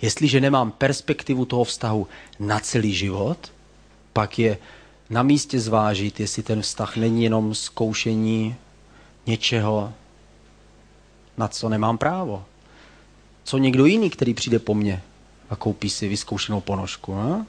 Jestliže 0.02 0.42
nemám 0.42 0.72
perspektivu 0.72 1.46
toho 1.46 1.64
vztahu 1.64 2.08
na 2.40 2.60
celý 2.60 2.94
život, 2.94 3.38
pak 4.14 4.40
je 4.40 4.58
na 5.10 5.24
místě 5.24 5.60
zvážit, 5.60 6.20
jestli 6.20 6.44
ten 6.44 6.62
vztah 6.62 6.98
není 6.98 7.24
jenom 7.24 7.56
zkoušení 7.56 8.56
něčeho, 9.26 9.94
na 11.38 11.48
co 11.48 11.70
nemám 11.70 11.98
právo. 11.98 12.46
Co 13.44 13.58
někdo 13.58 13.86
jiný, 13.86 14.10
který 14.10 14.34
přijde 14.34 14.60
po 14.60 14.74
mně 14.74 15.02
a 15.50 15.56
koupí 15.56 15.90
si 15.90 16.08
vyzkoušenou 16.08 16.62
ponožku. 16.62 17.16
Ne? 17.16 17.46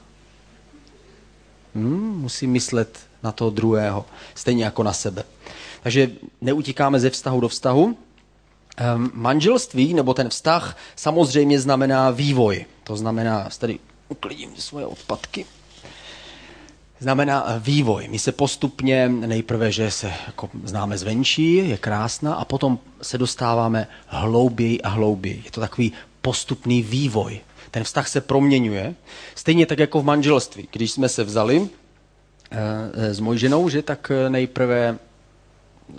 Hmm, 1.75 2.19
musím 2.21 2.51
myslet 2.51 2.99
na 3.23 3.31
toho 3.31 3.49
druhého, 3.49 4.05
stejně 4.35 4.63
jako 4.63 4.83
na 4.83 4.93
sebe. 4.93 5.23
Takže 5.83 6.11
neutíkáme 6.41 6.99
ze 6.99 7.09
vztahu 7.09 7.39
do 7.39 7.47
vztahu. 7.47 7.85
Um, 8.95 9.11
manželství 9.13 9.93
nebo 9.93 10.13
ten 10.13 10.29
vztah 10.29 10.77
samozřejmě 10.95 11.59
znamená 11.59 12.09
vývoj. 12.09 12.65
To 12.83 12.95
znamená, 12.95 13.49
tady 13.59 13.79
uklidím 14.09 14.55
svoje 14.55 14.85
odpadky 14.85 15.45
znamená 16.99 17.45
eh, 17.47 17.59
vývoj. 17.59 18.07
My 18.11 18.19
se 18.19 18.31
postupně, 18.31 19.09
nejprve, 19.09 19.71
že 19.71 19.91
se 19.91 20.13
jako 20.27 20.49
známe 20.63 20.97
zvenčí, 20.97 21.69
je 21.69 21.77
krásná, 21.77 22.33
a 22.33 22.45
potom 22.45 22.79
se 23.01 23.17
dostáváme 23.17 23.87
hlouběji 24.07 24.81
a 24.81 24.89
hlouběji. 24.89 25.41
Je 25.45 25.51
to 25.51 25.61
takový 25.61 25.93
postupný 26.21 26.81
vývoj. 26.81 27.39
Ten 27.71 27.83
vztah 27.83 28.07
se 28.07 28.21
proměňuje, 28.21 28.95
stejně 29.35 29.65
tak 29.65 29.79
jako 29.79 30.01
v 30.01 30.05
manželství. 30.05 30.67
Když 30.71 30.91
jsme 30.91 31.09
se 31.09 31.23
vzali 31.23 31.69
e, 32.51 33.13
s 33.13 33.19
mojí 33.19 33.39
ženou, 33.39 33.69
že 33.69 33.81
tak 33.81 34.11
nejprve 34.29 34.97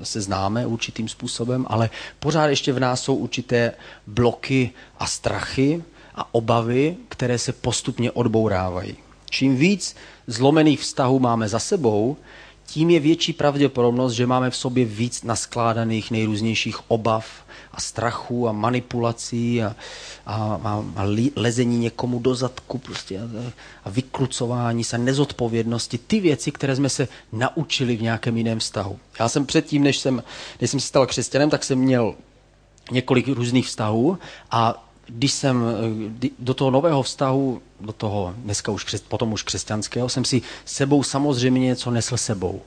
se 0.03 0.21
známe 0.21 0.67
určitým 0.67 1.09
způsobem, 1.09 1.67
ale 1.69 1.91
pořád 2.19 2.47
ještě 2.47 2.73
v 2.73 2.81
nás 2.81 3.03
jsou 3.03 3.15
určité 3.15 3.73
bloky 4.07 4.71
a 4.99 5.07
strachy 5.07 5.83
a 6.15 6.35
obavy, 6.35 6.97
které 7.09 7.39
se 7.39 7.53
postupně 7.53 8.11
odbourávají. 8.11 8.97
Čím 9.31 9.57
víc 9.57 9.97
zlomených 10.27 10.81
vztahů 10.81 11.19
máme 11.19 11.49
za 11.49 11.59
sebou, 11.59 12.17
tím 12.67 12.91
je 12.91 13.01
větší 13.01 13.33
pravděpodobnost, 13.33 14.13
že 14.13 14.27
máme 14.27 14.51
v 14.51 14.57
sobě 14.57 14.85
víc 14.85 15.23
naskládaných 15.23 16.11
nejrůznějších 16.11 16.91
obav 16.91 17.27
a 17.73 17.81
strachů 17.81 18.49
a 18.49 18.53
manipulací 18.53 19.63
a, 19.63 19.77
a, 20.27 20.35
a, 20.65 20.85
a 20.97 21.05
lezení 21.37 21.79
někomu 21.79 22.19
do 22.19 22.35
zadku 22.35 22.79
prostě 22.79 23.19
a, 23.21 23.23
a 23.85 23.91
vyklucování 23.91 24.85
se, 24.85 24.99
nezodpovědnosti, 24.99 25.99
ty 25.99 26.21
věci, 26.21 26.53
které 26.53 26.77
jsme 26.77 26.89
se 26.89 27.09
naučili 27.33 27.97
v 27.97 28.03
nějakém 28.03 28.37
jiném 28.37 28.59
vztahu. 28.59 28.99
Já 29.21 29.29
jsem 29.29 29.47
předtím, 29.47 29.83
než 29.83 29.99
jsem, 29.99 30.23
než 30.61 30.71
jsem 30.71 30.81
se 30.81 30.87
stal 30.87 31.07
křesťanem, 31.07 31.51
tak 31.51 31.65
jsem 31.65 31.79
měl 31.79 32.15
několik 32.91 33.29
různých 33.29 33.67
vztahů 33.67 34.19
a 34.51 34.87
když 35.07 35.33
jsem 35.33 35.65
do 36.39 36.55
toho 36.55 36.71
nového 36.71 37.03
vztahu, 37.03 37.63
do 37.81 37.93
toho 37.93 38.35
dneska 38.37 38.73
už 38.73 38.85
křes, 38.85 39.01
potom 39.01 39.33
už 39.33 39.43
křesťanského, 39.43 40.09
jsem 40.09 40.25
si 40.25 40.43
sebou 40.65 41.03
samozřejmě 41.03 41.67
něco 41.67 41.91
nesl 41.91 42.17
sebou. 42.17 42.63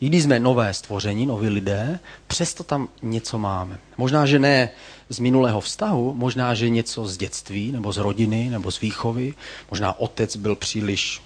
I 0.00 0.06
když 0.06 0.22
jsme 0.22 0.40
nové 0.40 0.74
stvoření, 0.74 1.26
noví 1.26 1.48
lidé, 1.48 1.98
přesto 2.26 2.64
tam 2.64 2.88
něco 3.02 3.38
máme. 3.38 3.78
Možná, 3.98 4.26
že 4.26 4.38
ne 4.38 4.70
z 5.08 5.18
minulého 5.18 5.60
vztahu, 5.60 6.14
možná, 6.14 6.54
že 6.54 6.68
něco 6.68 7.06
z 7.06 7.16
dětství, 7.16 7.72
nebo 7.72 7.92
z 7.92 7.96
rodiny, 7.96 8.50
nebo 8.50 8.70
z 8.70 8.80
výchovy. 8.80 9.34
Možná 9.70 10.00
otec 10.00 10.36
byl 10.36 10.56
příliš, 10.56 11.22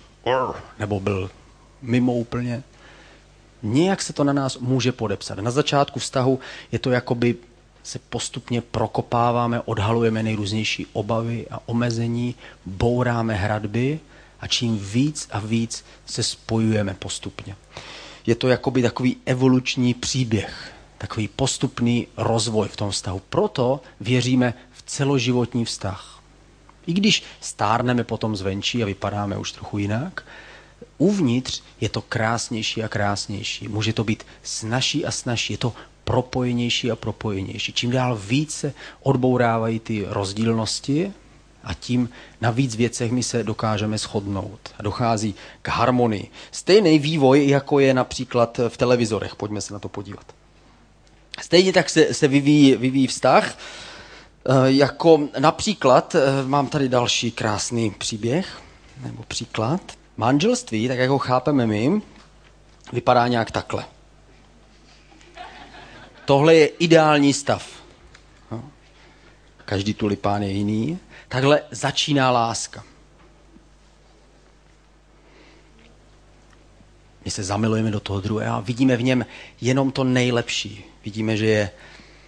nebo 0.79 1.01
byl 1.01 1.31
mimo 1.83 2.14
úplně. 2.14 2.62
Nějak 3.62 4.03
se 4.03 4.12
to 4.12 4.25
na 4.25 4.33
nás 4.33 4.59
může 4.59 4.92
podepsat. 4.92 5.38
Na 5.38 5.51
začátku 5.51 5.99
vztahu 5.99 6.38
je 6.73 6.79
to 6.79 6.90
jakoby 6.90 7.37
se 7.83 7.99
postupně 7.99 8.61
prokopáváme, 8.61 9.61
odhalujeme 9.61 10.23
nejrůznější 10.23 10.87
obavy 10.92 11.46
a 11.51 11.59
omezení, 11.66 12.35
bouráme 12.66 13.35
hradby 13.35 14.01
a 14.40 14.46
čím 14.46 14.79
víc 14.79 15.29
a 15.33 15.40
víc 15.40 15.85
se 16.07 16.23
spojujeme 16.23 16.94
postupně. 16.94 17.57
Je 18.31 18.37
to 18.37 18.49
jakoby 18.49 18.83
takový 18.83 19.16
evoluční 19.27 19.95
příběh, 19.95 20.73
takový 20.99 21.29
postupný 21.29 22.07
rozvoj 22.16 22.69
v 22.69 22.77
tom 22.77 22.90
vztahu. 22.90 23.23
Proto 23.29 23.81
věříme 24.01 24.55
v 24.73 24.83
celoživotní 24.83 25.64
vztah. 25.64 26.23
I 26.87 26.93
když 26.93 27.23
stárneme 27.40 28.05
potom 28.05 28.37
zvenčí 28.37 28.83
a 28.83 28.87
vypadáme 28.87 29.38
už 29.38 29.53
trochu 29.53 29.79
jinak, 29.79 30.25
uvnitř 30.99 31.62
je 31.81 31.88
to 31.88 32.03
krásnější 32.03 32.83
a 32.83 32.88
krásnější. 32.88 33.69
Může 33.69 33.93
to 33.93 34.05
být 34.05 34.27
snažší 34.43 35.07
a 35.07 35.11
snažší. 35.11 35.53
Je 35.53 35.59
to 35.59 35.73
propojenější 36.05 36.90
a 36.90 36.97
propojenější. 36.97 37.73
Čím 37.73 37.90
dál 37.90 38.16
více 38.16 38.75
odbourávají 39.03 39.81
ty 39.81 40.05
rozdílnosti 40.09 41.12
a 41.64 41.75
tím 41.75 42.11
na 42.40 42.51
víc 42.51 42.77
věcech 42.77 43.12
my 43.12 43.23
se 43.23 43.44
dokážeme 43.44 43.99
shodnout. 43.99 44.61
A 44.79 44.83
dochází 44.83 45.35
k 45.62 45.68
harmonii. 45.68 46.31
Stejný 46.53 46.99
vývoj, 46.99 47.49
jako 47.49 47.81
je 47.81 47.94
například 47.94 48.61
v 48.68 48.77
televizorech. 48.77 49.37
Pojďme 49.37 49.61
se 49.61 49.73
na 49.73 49.79
to 49.79 49.88
podívat. 49.88 50.25
Stejně 51.40 51.73
tak 51.73 51.90
se, 51.90 52.14
se 52.14 52.29
vyvíjí, 52.29 52.77
vyvíjí 52.77 53.07
vztah. 53.07 53.59
Eh, 54.46 54.53
jako 54.66 55.29
například, 55.38 56.14
eh, 56.14 56.46
mám 56.46 56.66
tady 56.66 56.88
další 56.88 57.31
krásný 57.31 57.90
příběh, 57.90 58.61
nebo 59.03 59.23
příklad. 59.29 59.81
Manželství, 60.16 60.88
tak 60.88 60.99
jako 60.99 61.18
chápeme 61.18 61.66
my, 61.66 62.03
vypadá 62.92 63.29
nějak 63.29 63.51
takhle. 63.51 63.85
Tohle 66.25 66.55
je 66.55 66.66
ideální 66.66 67.33
stav. 67.33 67.68
No. 68.51 68.64
Každý 69.64 69.94
tulipán 69.94 70.42
je 70.42 70.51
jiný. 70.51 70.99
Takhle 71.31 71.62
začíná 71.71 72.31
láska. 72.31 72.85
My 77.25 77.31
se 77.31 77.45
zamilujeme 77.45 77.90
do 77.90 78.01
toho 78.01 78.21
druhého 78.21 78.57
a 78.57 78.61
vidíme 78.61 78.97
v 78.97 79.03
něm 79.03 79.27
jenom 79.61 79.93
to 79.93 80.05
nejlepší. 80.05 80.85
Vidíme, 81.05 81.37
že 81.37 81.47
je 81.47 81.71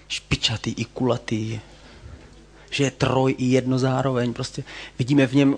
špičatý 0.08 0.70
i 0.70 0.84
kulatý, 0.84 1.60
že 2.70 2.84
je 2.84 2.90
troj 2.90 3.34
i 3.38 3.44
jedno 3.44 3.78
zároveň. 3.78 4.32
Prostě 4.32 4.64
vidíme 4.98 5.26
v 5.26 5.34
něm 5.34 5.56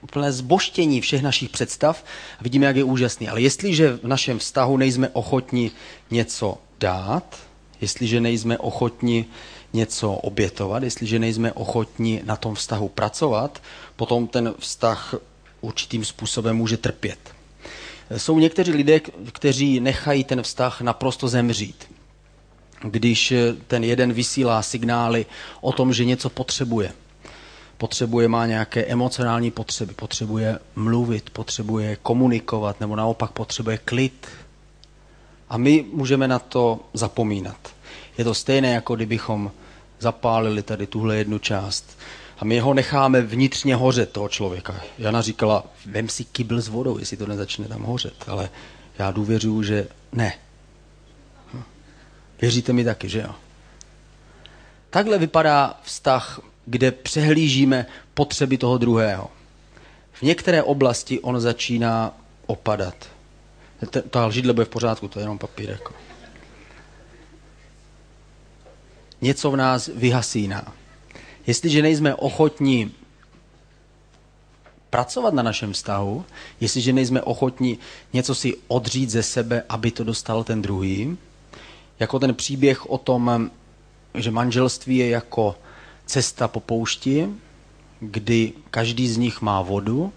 úplné 0.00 0.32
zboštění 0.32 1.00
všech 1.00 1.22
našich 1.22 1.50
představ 1.50 2.04
a 2.40 2.42
vidíme, 2.42 2.66
jak 2.66 2.76
je 2.76 2.84
úžasný. 2.84 3.28
Ale 3.28 3.40
jestliže 3.40 3.92
v 3.96 4.06
našem 4.06 4.38
vztahu 4.38 4.76
nejsme 4.76 5.08
ochotni 5.08 5.70
něco 6.10 6.58
dát, 6.80 7.36
jestliže 7.80 8.20
nejsme 8.20 8.58
ochotni 8.58 9.26
něco 9.76 10.12
obětovat, 10.12 10.82
jestliže 10.82 11.18
nejsme 11.18 11.52
ochotni 11.52 12.22
na 12.24 12.36
tom 12.36 12.54
vztahu 12.54 12.88
pracovat, 12.88 13.62
potom 13.96 14.26
ten 14.26 14.54
vztah 14.58 15.14
určitým 15.60 16.04
způsobem 16.04 16.56
může 16.56 16.76
trpět. 16.76 17.18
Jsou 18.16 18.38
někteří 18.38 18.72
lidé, 18.72 19.00
kteří 19.32 19.80
nechají 19.80 20.24
ten 20.24 20.42
vztah 20.42 20.80
naprosto 20.80 21.28
zemřít. 21.28 21.84
Když 22.82 23.32
ten 23.66 23.84
jeden 23.84 24.12
vysílá 24.12 24.62
signály 24.62 25.26
o 25.60 25.72
tom, 25.72 25.92
že 25.92 26.04
něco 26.04 26.30
potřebuje. 26.30 26.92
Potřebuje, 27.78 28.28
má 28.28 28.46
nějaké 28.46 28.84
emocionální 28.84 29.50
potřeby, 29.50 29.94
potřebuje 29.94 30.58
mluvit, 30.76 31.30
potřebuje 31.30 31.96
komunikovat, 31.96 32.80
nebo 32.80 32.96
naopak 32.96 33.30
potřebuje 33.30 33.78
klid. 33.78 34.26
A 35.48 35.56
my 35.56 35.84
můžeme 35.92 36.28
na 36.28 36.38
to 36.38 36.80
zapomínat. 36.94 37.56
Je 38.18 38.24
to 38.24 38.34
stejné, 38.34 38.72
jako 38.72 38.96
kdybychom 38.96 39.50
zapálili 39.98 40.62
tady 40.62 40.86
tuhle 40.86 41.16
jednu 41.16 41.38
část 41.38 41.98
a 42.38 42.44
my 42.44 42.58
ho 42.58 42.74
necháme 42.74 43.22
vnitřně 43.22 43.74
hořet, 43.74 44.12
toho 44.12 44.28
člověka. 44.28 44.80
Jana 44.98 45.22
říkala, 45.22 45.64
vem 45.86 46.08
si 46.08 46.24
kybl 46.24 46.60
s 46.60 46.68
vodou, 46.68 46.98
jestli 46.98 47.16
to 47.16 47.26
nezačne 47.26 47.68
tam 47.68 47.82
hořet. 47.82 48.14
Ale 48.26 48.50
já 48.98 49.10
důvěřuju, 49.10 49.62
že 49.62 49.88
ne. 50.12 50.32
Hm. 51.54 51.62
Věříte 52.40 52.72
mi 52.72 52.84
taky, 52.84 53.08
že 53.08 53.20
jo? 53.20 53.34
Takhle 54.90 55.18
vypadá 55.18 55.80
vztah, 55.82 56.40
kde 56.66 56.90
přehlížíme 56.90 57.86
potřeby 58.14 58.58
toho 58.58 58.78
druhého. 58.78 59.30
V 60.12 60.22
některé 60.22 60.62
oblasti 60.62 61.20
on 61.20 61.40
začíná 61.40 62.14
opadat. 62.46 62.94
Ta 64.10 64.30
židle 64.30 64.52
bude 64.52 64.64
v 64.64 64.68
pořádku, 64.68 65.08
to 65.08 65.18
je 65.18 65.22
jenom 65.22 65.38
papír. 65.38 65.70
Jako. 65.70 66.05
Něco 69.26 69.50
v 69.50 69.56
nás 69.56 69.90
vyhasíná. 69.94 70.72
Jestliže 71.46 71.82
nejsme 71.82 72.14
ochotní 72.14 72.94
pracovat 74.90 75.34
na 75.34 75.42
našem 75.42 75.72
vztahu, 75.72 76.24
jestliže 76.60 76.92
nejsme 76.92 77.22
ochotní 77.22 77.78
něco 78.12 78.34
si 78.34 78.56
odřít 78.68 79.10
ze 79.10 79.22
sebe, 79.22 79.62
aby 79.68 79.90
to 79.90 80.04
dostal 80.04 80.44
ten 80.44 80.62
druhý, 80.62 81.18
jako 81.98 82.18
ten 82.18 82.34
příběh 82.34 82.90
o 82.90 82.98
tom, 82.98 83.50
že 84.14 84.30
manželství 84.30 84.96
je 84.96 85.08
jako 85.08 85.56
cesta 86.06 86.48
po 86.48 86.60
poušti, 86.60 87.28
kdy 88.00 88.52
každý 88.70 89.08
z 89.08 89.16
nich 89.16 89.42
má 89.42 89.62
vodu, 89.62 90.12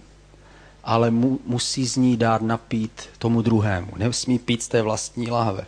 ale 0.84 1.12
mu, 1.12 1.40
musí 1.46 1.88
z 1.88 1.96
ní 1.96 2.18
dát 2.18 2.42
napít 2.42 3.10
tomu 3.18 3.42
druhému. 3.42 3.92
Nesmí 3.98 4.40
pít 4.40 4.64
z 4.64 4.68
té 4.68 4.82
vlastní 4.82 5.32
lahve. 5.32 5.66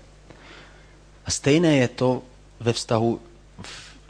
A 1.26 1.32
stejné 1.32 1.78
je 1.78 1.88
to 1.88 2.22
ve 2.60 2.74
vztahu 2.74 3.20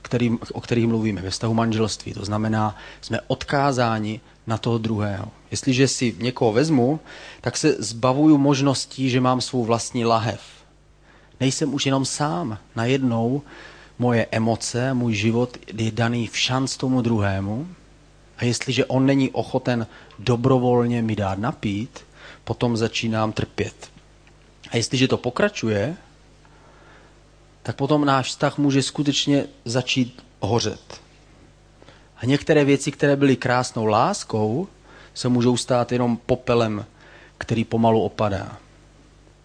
který, 0.01 0.37
o 0.53 0.61
kterých 0.61 0.87
mluvíme, 0.87 1.21
ve 1.21 1.29
vztahu 1.29 1.53
manželství. 1.53 2.13
To 2.13 2.25
znamená, 2.25 2.75
jsme 3.01 3.19
odkázáni 3.27 4.19
na 4.47 4.57
toho 4.57 4.77
druhého. 4.77 5.27
Jestliže 5.51 5.87
si 5.87 6.15
někoho 6.17 6.53
vezmu, 6.53 6.99
tak 7.41 7.57
se 7.57 7.75
zbavuju 7.79 8.37
možností, 8.37 9.09
že 9.09 9.21
mám 9.21 9.41
svou 9.41 9.65
vlastní 9.65 10.05
lahev. 10.05 10.41
Nejsem 11.39 11.73
už 11.73 11.85
jenom 11.85 12.05
sám. 12.05 12.57
Najednou 12.75 13.41
moje 13.99 14.27
emoce, 14.31 14.93
můj 14.93 15.13
život 15.13 15.57
je 15.77 15.91
daný 15.91 16.27
v 16.27 16.37
šanc 16.37 16.77
tomu 16.77 17.01
druhému. 17.01 17.67
A 18.37 18.45
jestliže 18.45 18.85
on 18.85 19.05
není 19.05 19.29
ochoten 19.29 19.87
dobrovolně 20.19 21.01
mi 21.01 21.15
dát 21.15 21.39
napít, 21.39 21.99
potom 22.43 22.77
začínám 22.77 23.31
trpět. 23.31 23.91
A 24.71 24.77
jestliže 24.77 25.07
to 25.07 25.17
pokračuje, 25.17 25.95
tak 27.71 27.77
potom 27.77 28.05
náš 28.05 28.27
vztah 28.27 28.57
může 28.57 28.83
skutečně 28.83 29.45
začít 29.65 30.23
hořet. 30.39 31.01
A 32.17 32.25
některé 32.25 32.65
věci, 32.65 32.91
které 32.91 33.15
byly 33.15 33.35
krásnou 33.35 33.85
láskou, 33.85 34.67
se 35.13 35.29
můžou 35.29 35.57
stát 35.57 35.91
jenom 35.91 36.17
popelem, 36.17 36.85
který 37.37 37.63
pomalu 37.63 38.01
opadá. 38.01 38.57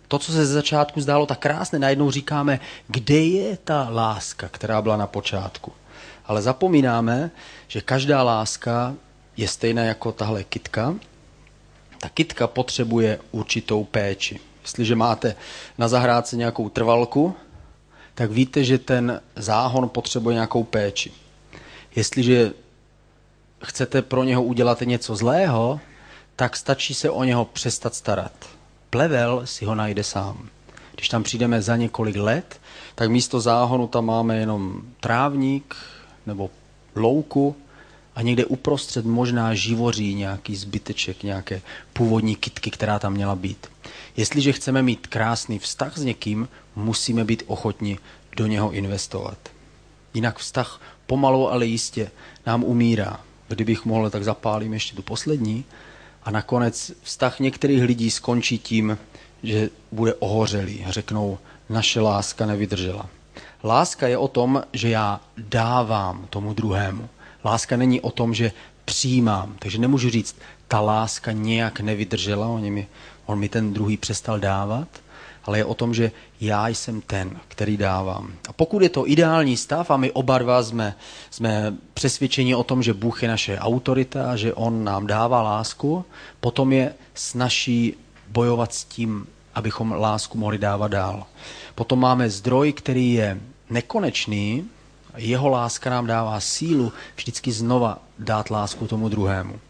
To, 0.09 0.19
co 0.19 0.33
se 0.33 0.47
ze 0.47 0.55
začátku 0.55 1.01
zdálo 1.01 1.27
tak 1.27 1.39
krásné, 1.39 1.79
najednou 1.79 2.11
říkáme, 2.11 2.61
kde 2.89 3.19
je 3.19 3.57
ta 3.57 3.89
láska, 3.91 4.49
která 4.49 4.83
byla 4.83 4.97
na 4.97 5.07
počátku. 5.07 5.73
Ale 6.27 6.43
zapomínáme, 6.43 7.31
že 7.69 7.81
každá 7.81 8.23
láska 8.23 8.95
je 9.37 9.49
stejná 9.49 9.83
jako 9.83 10.13
tahle 10.13 10.45
kitka. 10.45 10.95
Ta 12.01 12.09
kitka 12.09 12.47
potřebuje 12.47 13.19
určitou 13.31 13.85
péči. 13.85 14.41
Jestliže 14.63 14.97
máte 14.97 15.37
na 15.79 15.89
zahrádce 15.89 16.37
nějakou 16.37 16.69
trvalku, 16.69 17.35
tak 18.17 18.31
víte, 18.31 18.65
že 18.65 18.79
ten 18.79 19.21
záhon 19.37 19.89
potřebuje 19.89 20.35
nějakou 20.35 20.65
péči. 20.65 21.13
Jestliže 21.97 22.53
chcete 23.65 24.03
pro 24.03 24.25
něho 24.25 24.43
udělat 24.43 24.81
něco 24.81 25.17
zlého, 25.17 25.81
tak 26.37 26.57
stačí 26.57 26.95
se 26.95 27.11
o 27.11 27.25
něho 27.25 27.45
přestat 27.45 27.95
starat. 27.95 28.33
Plevel 28.91 29.47
si 29.47 29.65
ho 29.65 29.75
najde 29.75 30.05
sám. 30.05 30.49
Když 30.95 31.09
tam 31.09 31.23
přijdeme 31.23 31.63
za 31.63 31.77
několik 31.77 32.17
let, 32.17 32.61
tak 32.95 33.11
místo 33.11 33.41
záhonu 33.41 33.87
tam 33.87 34.05
máme 34.05 34.37
jenom 34.37 34.83
trávník 35.01 35.77
nebo 36.27 36.51
louku 36.95 37.57
a 38.17 38.23
někde 38.23 38.45
uprostřed 38.45 39.07
možná 39.07 39.55
živoří 39.55 40.15
nějaký 40.15 40.57
zbyteček, 40.57 41.23
nějaké 41.23 41.63
původní 41.93 42.37
kitky, 42.37 42.71
která 42.71 42.99
tam 42.99 43.13
měla 43.13 43.37
být. 43.37 43.67
Jestliže 44.17 44.53
chceme 44.53 44.83
mít 44.83 45.07
krásný 45.07 45.59
vztah 45.59 45.99
s 45.99 46.05
někým, 46.05 46.49
musíme 46.77 47.25
být 47.25 47.43
ochotni 47.47 47.99
do 48.37 48.47
něho 48.47 48.71
investovat. 48.71 49.39
Jinak 50.15 50.39
vztah 50.39 50.81
pomalu, 51.07 51.53
ale 51.53 51.67
jistě 51.67 52.11
nám 52.47 52.65
umírá. 52.65 53.21
Kdybych 53.49 53.85
mohl, 53.85 54.11
tak 54.11 54.25
zapálím 54.25 54.73
ještě 54.73 54.97
tu 54.97 55.03
poslední. 55.03 55.65
A 56.23 56.31
nakonec 56.31 56.93
vztah 57.03 57.41
některých 57.41 57.83
lidí 57.83 58.11
skončí 58.11 58.59
tím, 58.59 58.99
že 59.43 59.71
bude 59.93 60.15
ohořelý. 60.15 60.85
Řeknou, 60.89 61.39
naše 61.69 62.01
láska 62.01 62.47
nevydržela. 62.47 63.09
Láska 63.65 64.09
je 64.09 64.19
o 64.19 64.29
tom, 64.29 64.63
že 64.73 64.89
já 64.89 65.21
dávám 65.39 66.27
tomu 66.31 66.55
druhému. 66.55 67.09
Láska 67.47 67.77
není 67.77 68.01
o 68.01 68.11
tom, 68.11 68.35
že 68.35 68.53
přijímám. 68.85 69.55
Takže 69.59 69.79
nemůžu 69.79 70.11
říct, 70.11 70.37
ta 70.69 70.81
láska 70.81 71.33
nějak 71.33 71.81
nevydržela, 71.81 72.47
on 72.49 72.71
mi, 72.71 72.87
on 73.27 73.39
mi 73.39 73.49
ten 73.49 73.73
druhý 73.73 73.97
přestal 73.97 74.39
dávat, 74.39 74.89
ale 75.45 75.59
je 75.59 75.65
o 75.65 75.75
tom, 75.75 75.95
že 75.95 76.11
já 76.41 76.69
jsem 76.69 77.01
ten, 77.01 77.39
který 77.49 77.77
dávám. 77.77 78.33
A 78.49 78.53
pokud 78.53 78.83
je 78.83 78.89
to 78.89 79.09
ideální 79.09 79.57
stav 79.57 79.91
a 79.91 79.97
my 79.97 80.13
oba 80.13 80.39
dva 80.39 80.63
jsme, 80.63 80.95
jsme 81.31 81.75
přesvědčeni 81.95 82.55
o 82.55 82.65
tom, 82.65 82.83
že 82.83 82.95
Bůh 82.95 83.23
je 83.23 83.29
naše 83.29 83.59
autorita, 83.59 84.37
že 84.37 84.55
On 84.55 84.85
nám 84.85 85.07
dává 85.07 85.43
lásku, 85.43 86.05
potom 86.41 86.73
je 86.73 86.95
snaží 87.15 87.95
bojovat 88.29 88.75
s 88.75 88.85
tím, 88.85 89.27
abychom 89.55 89.93
lásku 89.93 90.39
mohli 90.39 90.59
dávat 90.59 90.89
dál. 90.89 91.27
Potom 91.75 92.01
máme 92.01 92.31
zdroj, 92.31 92.73
který 92.73 93.13
je 93.13 93.41
nekonečný, 93.71 94.65
jeho 95.17 95.49
láska 95.49 95.91
nám 95.91 96.07
dává 96.07 96.41
sílu 96.41 96.93
vždycky 97.17 97.53
znova 97.53 97.99
dát 98.19 98.51
lásku 98.51 98.87
tomu 98.87 99.09
druhému. 99.09 99.61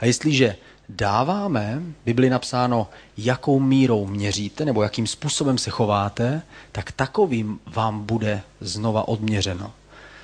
A 0.00 0.06
jestliže 0.06 0.56
dáváme, 0.88 1.82
Bibli 2.04 2.30
napsáno, 2.30 2.88
jakou 3.16 3.60
mírou 3.60 4.06
měříte 4.06 4.64
nebo 4.64 4.82
jakým 4.82 5.06
způsobem 5.06 5.58
se 5.58 5.70
chováte, 5.70 6.42
tak 6.72 6.92
takovým 6.92 7.60
vám 7.66 8.04
bude 8.04 8.42
znova 8.60 9.08
odměřeno. 9.08 9.72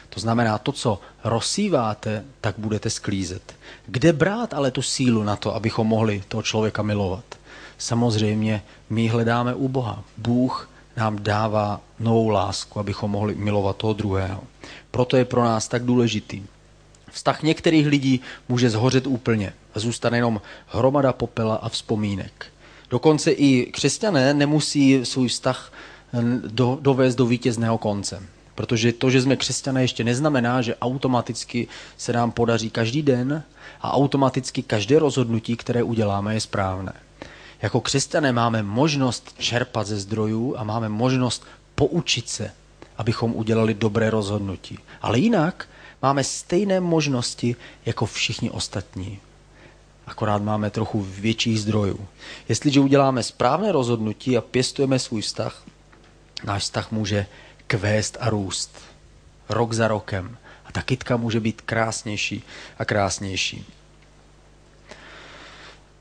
To 0.08 0.20
znamená, 0.20 0.58
to, 0.58 0.72
co 0.72 1.00
rozsíváte, 1.24 2.24
tak 2.40 2.54
budete 2.58 2.90
sklízet. 2.90 3.54
Kde 3.86 4.12
brát 4.12 4.54
ale 4.54 4.70
tu 4.70 4.82
sílu 4.82 5.22
na 5.22 5.36
to, 5.36 5.54
abychom 5.54 5.86
mohli 5.86 6.22
toho 6.28 6.42
člověka 6.42 6.82
milovat? 6.82 7.24
Samozřejmě 7.78 8.62
my 8.90 9.08
hledáme 9.08 9.54
u 9.54 9.68
Boha. 9.68 10.04
Bůh 10.16 10.70
nám 10.96 11.22
dává 11.22 11.80
novou 11.98 12.28
lásku, 12.28 12.80
abychom 12.80 13.10
mohli 13.10 13.34
milovat 13.34 13.76
toho 13.76 13.92
druhého. 13.92 14.42
Proto 14.90 15.16
je 15.16 15.24
pro 15.24 15.44
nás 15.44 15.68
tak 15.68 15.85
důležitý. 15.85 16.42
Vztah 17.11 17.42
některých 17.42 17.87
lidí 17.87 18.20
může 18.48 18.70
zhořet 18.70 19.06
úplně 19.06 19.52
a 19.74 19.78
zůstane 19.78 20.18
jenom 20.18 20.40
hromada 20.66 21.12
popela 21.12 21.54
a 21.56 21.68
vzpomínek. 21.68 22.46
Dokonce 22.90 23.30
i 23.30 23.66
křesťané 23.72 24.35
nemusí 24.35 25.00
svůj 25.04 25.28
vztah 25.28 25.72
do, 26.46 26.78
dovést 26.80 27.18
do 27.18 27.26
vítězného 27.26 27.78
konce. 27.78 28.22
Protože 28.54 28.92
to, 28.92 29.11
že 29.11 29.22
jsme 29.22 29.37
křesťané, 29.37 29.83
ještě 29.83 30.04
neznamená, 30.04 30.62
že 30.62 30.76
automaticky 30.76 31.68
se 31.96 32.12
nám 32.12 32.33
podaří 32.33 32.70
každý 32.70 33.02
den 33.02 33.42
a 33.80 33.92
automaticky 33.92 34.62
každé 34.62 34.98
rozhodnutí, 34.98 35.56
které 35.56 35.83
uděláme, 35.83 36.35
je 36.35 36.40
správné. 36.40 36.92
Jako 37.62 37.80
křesťané 37.80 38.33
máme 38.33 38.62
možnost 38.62 39.35
čerpat 39.38 39.87
ze 39.87 39.96
zdrojů 39.96 40.54
a 40.56 40.64
máme 40.64 40.88
možnost 40.88 41.44
poučit 41.74 42.28
se, 42.28 42.50
abychom 43.00 43.34
udělali 43.34 43.74
dobré 43.74 44.10
rozhodnutí. 44.10 44.78
Ale 45.02 45.18
jinak 45.18 45.68
máme 46.02 46.24
stejné 46.24 46.80
možnosti 46.80 47.56
jako 47.86 48.06
všichni 48.06 48.50
ostatní. 48.50 49.18
Akorát 50.06 50.42
máme 50.42 50.70
trochu 50.70 51.02
větších 51.02 51.60
zdrojů. 51.60 52.06
Jestliže 52.48 52.80
uděláme 52.80 53.22
správné 53.22 53.72
rozhodnutí 53.72 54.36
a 54.36 54.40
pěstujeme 54.40 54.98
svůj 54.98 55.20
vztah, 55.20 55.64
náš 56.44 56.62
vztah 56.62 56.92
může 56.92 57.26
kvést 57.66 58.16
a 58.20 58.30
růst. 58.30 58.78
Rok 59.48 59.72
za 59.72 59.88
rokem. 59.88 60.36
A 60.66 60.72
ta 60.72 60.82
kytka 60.82 61.16
může 61.16 61.40
být 61.40 61.60
krásnější 61.60 62.42
a 62.78 62.84
krásnější. 62.84 63.64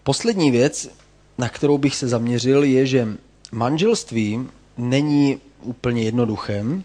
Poslední 0.03 0.51
věc, 0.51 0.89
na 1.38 1.49
kterou 1.49 1.77
bych 1.77 1.95
se 1.95 2.07
zaměřil, 2.07 2.63
je, 2.63 2.85
že 2.85 3.07
manželství 3.51 4.47
není 4.77 5.41
úplně 5.61 6.03
jednoduchém 6.03 6.83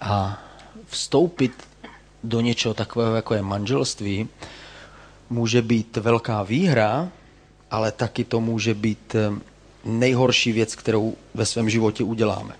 a 0.00 0.42
vstoupit 0.86 1.52
do 2.24 2.40
něčeho 2.40 2.74
takového, 2.74 3.14
jako 3.16 3.34
je 3.34 3.42
manželství, 3.42 4.28
může 5.30 5.62
být 5.62 5.96
velká 5.96 6.42
výhra, 6.42 7.08
ale 7.70 7.92
taky 7.92 8.24
to 8.24 8.40
může 8.40 8.74
být 8.74 9.14
eh, 9.14 9.30
nejhorší 9.84 10.52
věc, 10.52 10.74
kterou 10.74 11.16
ve 11.34 11.46
svém 11.46 11.70
životě 11.70 12.04
uděláme. 12.04 12.54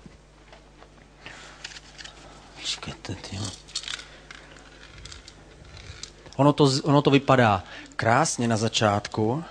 Ono 6.35 6.53
to, 6.53 6.71
ono 6.83 7.01
to 7.01 7.09
vypadá 7.11 7.63
krásně 7.95 8.47
na 8.47 8.57
začátku. 8.57 9.43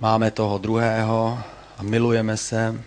Máme 0.00 0.30
toho 0.30 0.58
druhého 0.58 1.38
a 1.78 1.82
milujeme 1.82 2.36
se. 2.36 2.82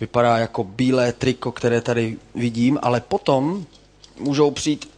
Vypadá 0.00 0.38
jako 0.38 0.64
bílé 0.64 1.12
triko, 1.12 1.52
které 1.52 1.80
tady 1.80 2.16
vidím, 2.34 2.78
ale 2.82 3.00
potom 3.00 3.66
můžou 4.18 4.50
přijít 4.50 4.96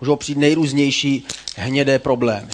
můžou 0.00 0.16
přijít 0.16 0.38
nejrůznější 0.38 1.26
hnědé 1.56 1.98
problémy. 1.98 2.48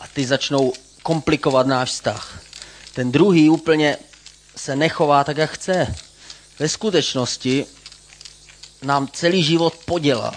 A 0.00 0.06
ty 0.14 0.26
začnou 0.26 0.72
komplikovat 1.02 1.66
náš 1.66 1.90
vztah. 1.90 2.42
Ten 2.94 3.12
druhý 3.12 3.50
úplně 3.50 3.96
se 4.56 4.76
nechová 4.76 5.24
tak, 5.24 5.36
jak 5.36 5.50
chce. 5.50 5.94
Ve 6.58 6.68
skutečnosti 6.68 7.66
nám 8.82 9.08
celý 9.12 9.42
život 9.42 9.74
podělá. 9.84 10.32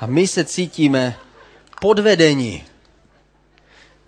A 0.00 0.06
my 0.06 0.28
se 0.28 0.44
cítíme 0.44 1.18
podvedení. 1.80 2.64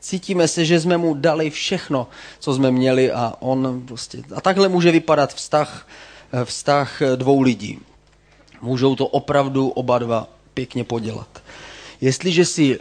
Cítíme 0.01 0.49
se, 0.49 0.65
že 0.65 0.81
jsme 0.81 0.99
mu 0.99 1.15
dali 1.15 1.51
všechno, 1.51 2.09
co 2.39 2.55
jsme 2.55 2.71
měli 2.71 3.13
a 3.13 3.35
on 3.41 3.83
prostě... 3.87 4.23
A 4.35 4.41
takhle 4.41 4.69
může 4.69 4.93
vypadat 4.93 5.35
vztah, 5.35 5.89
vztah 6.45 7.03
dvou 7.17 7.41
lidí. 7.41 7.79
Můžou 8.63 8.97
to 8.97 9.07
opravdu 9.07 9.69
oba 9.69 9.99
dva 9.99 10.29
pěkně 10.55 10.85
podělat. 10.85 11.43
Jestliže 12.01 12.45
si 12.45 12.79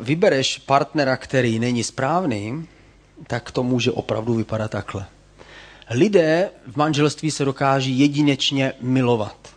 vybereš 0.00 0.58
partnera, 0.58 1.16
který 1.16 1.58
není 1.58 1.84
správný, 1.84 2.66
tak 3.26 3.50
to 3.50 3.62
může 3.62 3.92
opravdu 3.92 4.34
vypadat 4.34 4.70
takhle. 4.70 5.06
Lidé 5.90 6.50
v 6.72 6.76
manželství 6.76 7.30
se 7.30 7.44
dokáží 7.44 7.98
jedinečně 7.98 8.72
milovat. 8.80 9.55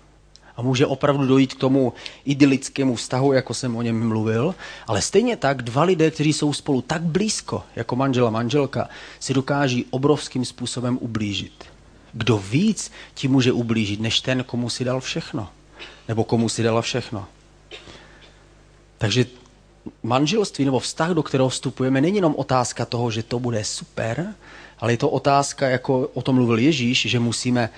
A 0.59 0.61
může 0.61 0.85
opravdu 0.85 1.27
dojít 1.27 1.53
k 1.53 1.59
tomu 1.59 1.93
idylickému 2.25 2.95
vztahu, 2.95 3.33
jako 3.33 3.53
jsem 3.53 3.75
o 3.75 3.81
něm 3.81 4.07
mluvil. 4.07 4.55
Ale 4.87 5.01
stejně 5.01 5.37
tak 5.37 5.61
dva 5.61 5.83
lidé, 5.83 6.11
kteří 6.11 6.33
jsou 6.33 6.53
spolu 6.53 6.81
tak 6.81 7.01
blízko, 7.01 7.63
jako 7.75 7.95
manžel 7.95 8.27
a 8.27 8.29
manželka, 8.29 8.89
si 9.19 9.33
dokáží 9.33 9.85
obrovským 9.89 10.45
způsobem 10.45 10.97
ublížit. 11.01 11.63
Kdo 12.13 12.37
víc 12.37 12.91
ti 13.13 13.27
může 13.27 13.51
ublížit, 13.51 13.99
než 13.99 14.19
ten, 14.19 14.43
komu 14.43 14.69
si 14.69 14.83
dal 14.83 15.01
všechno. 15.01 15.49
Nebo 16.07 16.23
komu 16.23 16.49
si 16.49 16.63
dala 16.63 16.81
všechno. 16.81 17.25
Takže 18.97 19.25
manželství 20.03 20.65
nebo 20.65 20.79
vztah, 20.79 21.09
do 21.09 21.23
kterého 21.23 21.49
vstupujeme, 21.49 22.01
není 22.01 22.15
jenom 22.15 22.35
otázka 22.37 22.85
toho, 22.85 23.11
že 23.11 23.23
to 23.23 23.39
bude 23.39 23.63
super, 23.63 24.33
ale 24.79 24.93
je 24.93 24.97
to 24.97 25.09
otázka, 25.09 25.69
jako 25.69 26.09
o 26.13 26.21
tom 26.21 26.35
mluvil 26.35 26.59
Ježíš, 26.59 27.05
že 27.07 27.19
musíme 27.19 27.69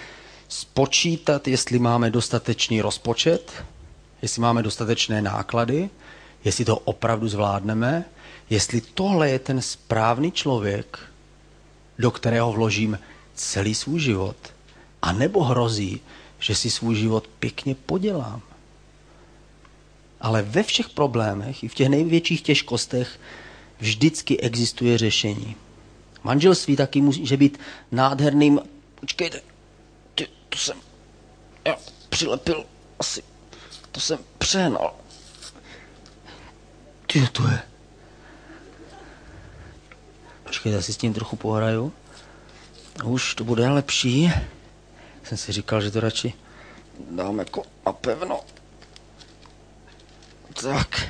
spočítat, 0.51 1.47
jestli 1.47 1.79
máme 1.79 2.09
dostatečný 2.09 2.81
rozpočet, 2.81 3.63
jestli 4.21 4.41
máme 4.41 4.63
dostatečné 4.63 5.21
náklady, 5.21 5.89
jestli 6.43 6.65
to 6.65 6.77
opravdu 6.77 7.27
zvládneme, 7.27 8.05
jestli 8.49 8.81
tohle 8.81 9.29
je 9.29 9.39
ten 9.39 9.61
správný 9.61 10.31
člověk, 10.31 10.99
do 11.99 12.11
kterého 12.11 12.51
vložím 12.51 12.99
celý 13.35 13.75
svůj 13.75 13.99
život, 13.99 14.35
a 15.01 15.11
nebo 15.11 15.43
hrozí, 15.43 16.01
že 16.39 16.55
si 16.55 16.69
svůj 16.69 16.95
život 16.95 17.27
pěkně 17.39 17.75
podělám. 17.75 18.41
Ale 20.21 20.41
ve 20.41 20.63
všech 20.63 20.89
problémech, 20.89 21.63
i 21.63 21.67
v 21.67 21.75
těch 21.75 21.89
největších 21.89 22.41
těžkostech, 22.41 23.19
vždycky 23.79 24.39
existuje 24.39 24.97
řešení. 24.97 25.55
Manželství 26.23 26.75
taky 26.75 27.01
může 27.01 27.37
být 27.37 27.59
nádherným... 27.91 28.59
Počkejte, 28.99 29.41
to 30.51 30.57
jsem... 30.57 30.81
Já 31.65 31.75
přilepil 32.09 32.65
asi... 32.99 33.23
To 33.91 33.99
jsem 33.99 34.19
přehnal. 34.37 34.95
Ty, 37.07 37.27
to 37.27 37.47
je... 37.47 37.59
Počkejte, 40.43 40.75
já 40.75 40.81
si 40.81 40.93
s 40.93 40.97
tím 40.97 41.13
trochu 41.13 41.35
pohraju. 41.35 41.93
Už 43.03 43.35
to 43.35 43.43
bude 43.43 43.69
lepší. 43.69 44.31
Jsem 45.23 45.37
si 45.37 45.51
říkal, 45.51 45.81
že 45.81 45.91
to 45.91 45.99
radši 45.99 46.33
dám 47.09 47.39
jako 47.39 47.63
a 47.85 47.93
pevno. 47.93 48.41
Tak. 50.61 51.09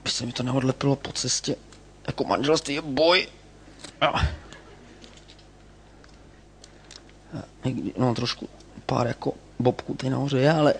Aby 0.00 0.10
se 0.10 0.26
mi 0.26 0.32
to 0.32 0.42
neodlepilo 0.42 0.96
po 0.96 1.12
cestě. 1.12 1.56
Jako 2.06 2.24
manželství 2.24 2.74
je 2.74 2.82
boj. 2.82 3.28
No 7.98 8.14
trošku 8.14 8.48
pár 8.86 9.06
jako 9.06 9.32
bobků 9.58 9.94
tady 9.94 10.10
nahoře 10.10 10.38
je, 10.38 10.52
ale 10.52 10.74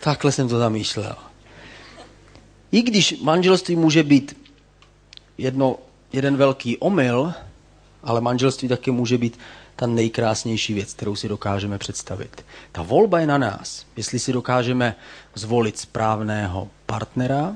takhle 0.00 0.32
jsem 0.32 0.48
to 0.48 0.58
zamýšlel. 0.58 1.16
I 2.72 2.82
když 2.82 3.20
manželství 3.20 3.76
může 3.76 4.02
být 4.02 4.50
jedno, 5.38 5.76
jeden 6.12 6.36
velký 6.36 6.78
omyl, 6.78 7.32
ale 8.02 8.20
manželství 8.20 8.68
taky 8.68 8.90
může 8.90 9.18
být 9.18 9.38
ta 9.76 9.86
nejkrásnější 9.86 10.74
věc, 10.74 10.94
kterou 10.94 11.16
si 11.16 11.28
dokážeme 11.28 11.78
představit. 11.78 12.44
Ta 12.72 12.82
volba 12.82 13.20
je 13.20 13.26
na 13.26 13.38
nás. 13.38 13.86
Jestli 13.96 14.18
si 14.18 14.32
dokážeme 14.32 14.94
zvolit 15.34 15.78
správného 15.78 16.68
partnera, 16.86 17.54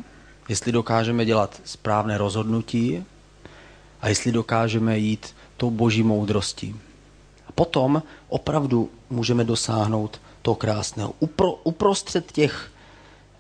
jestli 0.49 0.73
dokážeme 0.73 1.25
dělat 1.25 1.61
správné 1.65 2.19
rozhodnutí 2.19 3.05
a 4.01 4.09
jestli 4.09 4.33
dokážeme 4.33 4.99
jít 4.99 5.35
tou 5.57 5.71
boží 5.71 6.03
moudrostí. 6.03 6.77
Potom 7.57 8.03
opravdu 8.29 8.91
můžeme 9.11 9.45
dosáhnout 9.45 10.21
to 10.43 10.55
krásného. 10.55 11.15
Upro, 11.19 11.53
uprostřed 11.53 12.33
těch 12.33 12.71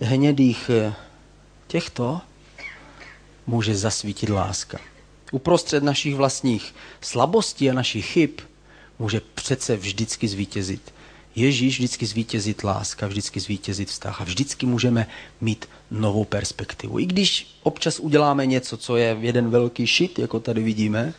hnědých 0.00 0.70
eh, 0.70 0.94
těchto 1.66 2.20
může 3.46 3.76
zasvítit 3.76 4.28
láska. 4.28 4.78
Uprostřed 5.32 5.82
našich 5.82 6.14
vlastních 6.14 6.74
slabostí 7.00 7.70
a 7.70 7.74
našich 7.74 8.06
chyb 8.06 8.30
může 8.98 9.20
přece 9.34 9.76
vždycky 9.76 10.28
zvítězit. 10.28 10.94
Ježíš 11.34 11.78
vždycky 11.78 12.06
zvítězit 12.06 12.64
láska, 12.64 13.06
vždycky 13.06 13.40
zvítězit 13.40 13.88
vztah 13.88 14.20
a 14.20 14.24
vždycky 14.24 14.66
můžeme 14.66 15.06
mít 15.40 15.68
novou 15.90 16.24
perspektivu. 16.24 16.98
I 16.98 17.06
když 17.06 17.58
občas 17.62 18.00
uděláme 18.00 18.46
něco, 18.46 18.76
co 18.76 18.96
je 18.96 19.16
jeden 19.20 19.50
velký 19.50 19.86
šit, 19.86 20.18
jako 20.18 20.40
tady 20.40 20.62
vidíme, 20.62 21.14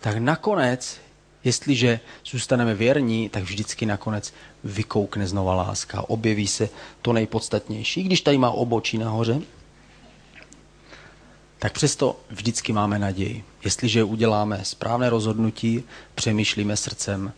tak 0.00 0.16
nakonec, 0.16 1.00
jestliže 1.44 2.00
zůstaneme 2.26 2.74
věrní, 2.74 3.28
tak 3.28 3.42
vždycky 3.42 3.86
nakonec 3.86 4.34
vykoukne 4.64 5.26
znova 5.26 5.54
láska. 5.54 6.08
Objeví 6.08 6.46
se 6.46 6.68
to 7.02 7.12
nejpodstatnější. 7.12 8.02
Když 8.02 8.20
tady 8.20 8.38
má 8.38 8.50
obočí 8.50 8.98
nahoře, 8.98 9.40
tak 11.58 11.72
přesto 11.72 12.20
vždycky 12.30 12.72
máme 12.72 12.98
naději. 12.98 13.44
Jestliže 13.64 14.04
uděláme 14.04 14.60
správné 14.62 15.10
rozhodnutí, 15.10 15.84
přemýšlíme 16.14 16.76
srdcem 16.76 17.32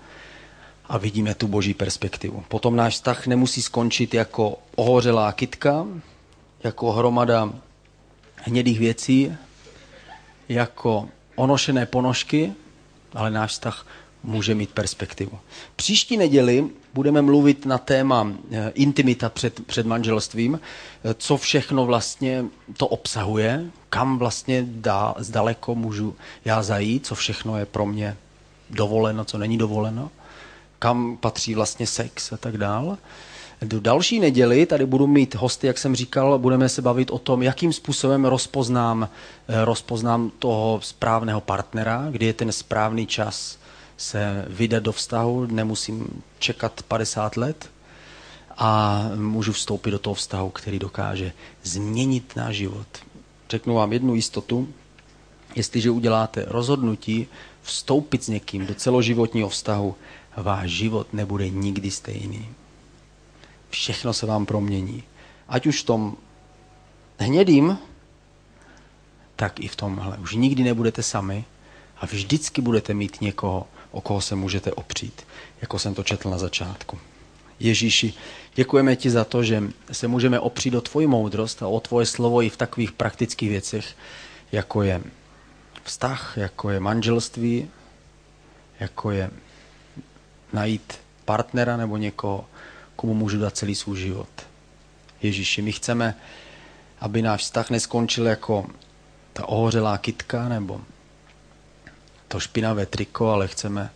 a 0.89 0.99
vidíme 0.99 1.35
tu 1.35 1.49
boží 1.49 1.75
perspektivu. 1.75 2.45
Potom 2.49 2.77
náš 2.77 2.95
vztah 2.95 3.27
nemusí 3.27 3.63
skončit 3.63 4.15
jako 4.15 4.59
ohořelá 4.77 5.33
kytka, 5.33 5.87
jako 6.65 6.93
hromada 6.93 7.53
hnědých 8.37 8.79
věcí, 8.79 9.33
jako 10.49 11.09
onošené 11.35 11.87
ponožky, 11.87 12.53
ale 13.15 13.31
náš 13.31 13.51
vztah 13.51 13.87
může 14.23 14.55
mít 14.55 14.71
perspektivu. 14.71 15.39
Příští 15.77 16.17
neděli 16.17 16.67
budeme 16.95 17.23
mluvit 17.23 17.67
na 17.67 17.79
téma 17.79 18.33
eh, 18.51 18.73
intimita 18.75 19.29
před, 19.29 19.67
před 19.67 19.87
manželstvím, 19.87 20.61
eh, 21.05 21.15
co 21.15 21.37
všechno 21.37 21.87
vlastně 21.87 22.45
to 22.77 22.87
obsahuje, 22.87 23.65
kam 23.91 24.19
vlastně 24.19 24.65
dá, 24.67 25.15
zdaleko 25.19 25.75
můžu 25.75 26.17
já 26.45 26.63
zajít, 26.63 27.07
co 27.07 27.15
všechno 27.15 27.59
je 27.59 27.67
pro 27.67 27.87
mě 27.87 28.17
dovoleno, 28.71 29.25
co 29.25 29.39
není 29.39 29.59
dovoleno, 29.59 30.11
kam 30.79 31.17
patří 31.17 31.55
vlastně 31.55 31.87
sex 31.87 32.33
a 32.33 32.37
tak 32.37 32.57
dál. 32.57 32.99
Do 33.63 33.81
další 33.81 34.21
neděli 34.21 34.67
tady 34.67 34.87
budu 34.87 35.07
mít 35.07 35.35
hosty, 35.35 35.67
jak 35.67 35.79
jsem 35.79 35.97
říkal, 35.97 36.39
budeme 36.39 36.69
se 36.69 36.83
bavit 36.83 37.11
o 37.11 37.19
tom, 37.19 37.43
jakým 37.43 37.73
způsobem 37.73 38.25
rozpoznám, 38.25 39.09
eh, 39.49 39.65
rozpoznám 39.65 40.31
toho 40.39 40.81
správného 40.83 41.41
partnera, 41.41 42.07
kdy 42.11 42.27
je 42.27 42.33
ten 42.33 42.53
správný 42.53 43.07
čas 43.07 43.59
se 43.97 44.45
vydat 44.49 44.83
do 44.83 44.93
vztahu, 44.93 45.47
nemusím 45.47 46.23
čekat 46.39 46.83
50 46.89 47.37
let 47.37 47.71
a 48.57 49.03
můžu 49.15 49.53
vstoupit 49.53 49.91
do 49.91 49.99
toho 49.99 50.15
vztahu, 50.15 50.51
který 50.51 50.79
dokáže 50.79 51.33
změnit 51.63 52.33
náš 52.37 52.57
život. 52.57 52.87
Řeknu 53.51 53.75
vám 53.75 53.93
jednu 53.93 54.15
jistotu, 54.15 54.69
jestliže 55.57 55.91
uděláte 55.91 56.45
rozhodnutí 56.49 57.27
vstoupit 57.63 58.25
s 58.25 58.29
někým 58.29 58.67
do 58.67 58.75
celoživotního 58.75 59.49
vztahu, 59.49 59.95
váš 60.37 60.71
život 60.71 61.13
nebude 61.13 61.49
nikdy 61.49 61.91
stejný. 61.91 62.49
Všechno 63.71 64.13
se 64.13 64.27
vám 64.27 64.47
promění. 64.47 65.03
Ať 65.49 65.67
už 65.67 65.83
v 65.83 65.87
tom 65.87 66.17
hnědým, 67.19 67.79
tak 69.37 69.61
i 69.61 69.69
v 69.69 69.77
tomhle. 69.77 70.19
Už 70.19 70.35
nikdy 70.35 70.63
nebudete 70.63 71.03
sami 71.03 71.45
a 71.97 72.07
vždycky 72.07 72.63
budete 72.63 72.95
mít 72.95 73.21
někoho, 73.21 73.67
o 73.91 74.01
koho 74.01 74.21
se 74.21 74.35
můžete 74.35 74.73
opřít, 74.73 75.27
jako 75.61 75.79
jsem 75.79 75.95
to 75.95 76.03
četl 76.03 76.31
na 76.31 76.39
začátku. 76.39 76.99
Ježíši, 77.61 78.15
děkujeme 78.55 78.97
ti 78.97 79.11
za 79.11 79.25
to, 79.25 79.43
že 79.43 79.63
se 79.93 80.09
můžeme 80.09 80.41
opřít 80.41 80.75
o 80.75 80.81
tvoji 80.81 81.07
moudrost 81.07 81.63
a 81.63 81.69
o 81.69 81.81
tvoje 81.81 82.07
slovo 82.07 82.43
i 82.43 82.49
v 82.49 82.57
takových 82.57 82.93
praktických 82.93 83.49
věcech, 83.49 83.97
jako 84.53 84.83
je 84.83 85.03
vztah, 85.85 86.33
jako 86.37 86.71
je 86.71 86.81
manželství, 86.81 87.71
jako 88.81 89.11
je 89.11 89.31
najít 90.53 90.99
partnera 91.25 91.77
nebo 91.77 91.97
někoho, 91.97 92.45
komu 93.01 93.15
můžu 93.15 93.39
dát 93.39 93.57
celý 93.57 93.75
svůj 93.75 93.99
život. 93.99 94.29
Ježíši, 95.23 95.63
my 95.63 95.73
chceme, 95.73 96.17
aby 97.01 97.23
náš 97.23 97.41
vztah 97.41 97.71
neskončil 97.71 98.27
jako 98.27 98.67
ta 99.33 99.49
ohořelá 99.49 99.99
kytka 99.99 100.49
nebo 100.49 100.81
to 102.29 102.41
špinavé 102.41 102.87
triko, 102.87 103.29
ale 103.29 103.49
chceme 103.49 103.91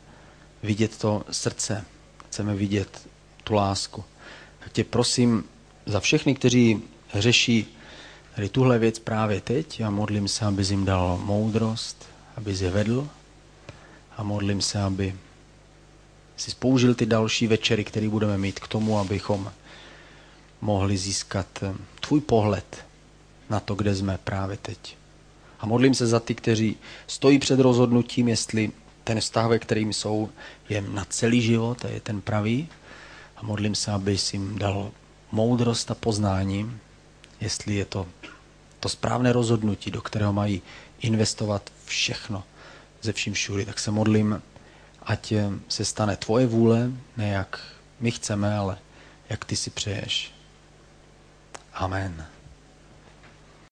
vidět 0.63 0.99
to 0.99 1.25
srdce, 1.31 1.85
chceme 2.29 2.55
vidět 2.55 3.09
tu 3.45 3.55
lásku. 3.55 4.05
Tak 4.59 4.73
tě 4.73 4.85
prosím 4.85 5.45
za 5.87 6.01
všechny, 6.01 6.35
kteří 6.35 6.83
řeší 7.15 7.77
tady 8.35 8.49
tuhle 8.49 8.79
věc 8.79 8.99
právě 8.99 9.41
teď 9.41 9.81
a 9.81 9.91
modlím 9.91 10.29
se, 10.29 10.45
aby 10.45 10.63
jim 10.63 10.85
dal 10.85 11.21
moudrost, 11.25 12.09
aby 12.37 12.57
je 12.61 12.71
vedl 12.71 13.09
a 14.17 14.23
modlím 14.23 14.61
se, 14.61 14.83
aby 14.83 15.15
si 16.37 16.51
spoužil 16.51 16.95
ty 16.95 17.07
další 17.07 17.47
večery, 17.47 17.85
které 17.85 18.09
budeme 18.09 18.39
mít 18.39 18.61
k 18.61 18.69
tomu, 18.69 18.99
abychom 18.99 19.53
mohli 20.61 20.97
získat 20.97 21.47
eh, 21.63 21.75
tvůj 22.01 22.21
pohled 22.21 22.85
na 23.51 23.61
to, 23.61 23.75
kde 23.75 23.95
jsme 23.95 24.19
právě 24.25 24.57
teď. 24.57 24.97
A 25.61 25.67
modlím 25.67 25.95
se 25.95 26.07
za 26.07 26.21
ty, 26.21 26.35
kteří 26.35 26.77
stojí 27.07 27.39
před 27.39 27.61
rozhodnutím, 27.61 28.29
jestli 28.29 28.73
ten 29.05 29.21
vztah, 29.21 29.49
ve 29.49 29.59
kterým 29.59 29.93
jsou, 29.93 30.29
je 30.69 30.81
na 30.81 31.05
celý 31.05 31.43
život 31.43 31.85
a 31.85 31.89
je 31.89 32.01
ten 32.01 32.21
pravý. 32.21 32.69
A 33.37 33.43
modlím 33.43 33.75
se, 33.75 33.93
aby 33.93 34.17
jim 34.33 34.59
dal 34.59 34.91
moudrost 35.33 35.91
a 35.91 35.95
poznání, 35.95 36.79
jestli 37.41 37.75
je 37.75 37.85
to 37.85 38.07
to 38.85 38.89
správné 38.89 39.33
rozhodnutí, 39.33 39.91
do 39.91 40.03
kterého 40.03 40.33
mají 40.33 40.63
investovat 41.01 41.73
všechno 41.85 42.45
ze 43.03 43.13
vším 43.13 43.33
všudy. 43.33 43.65
Tak 43.65 43.79
se 43.79 43.91
modlím, 43.91 44.43
ať 45.07 45.33
se 45.69 45.85
stane 45.85 46.17
tvoje 46.17 46.47
vůle, 46.47 46.91
ne 47.17 47.29
jak 47.29 47.61
my 48.01 48.11
chceme, 48.11 48.57
ale 48.57 48.79
jak 49.29 49.45
ty 49.45 49.57
si 49.57 49.71
přeješ. 49.71 50.35
Amen. 51.75 52.27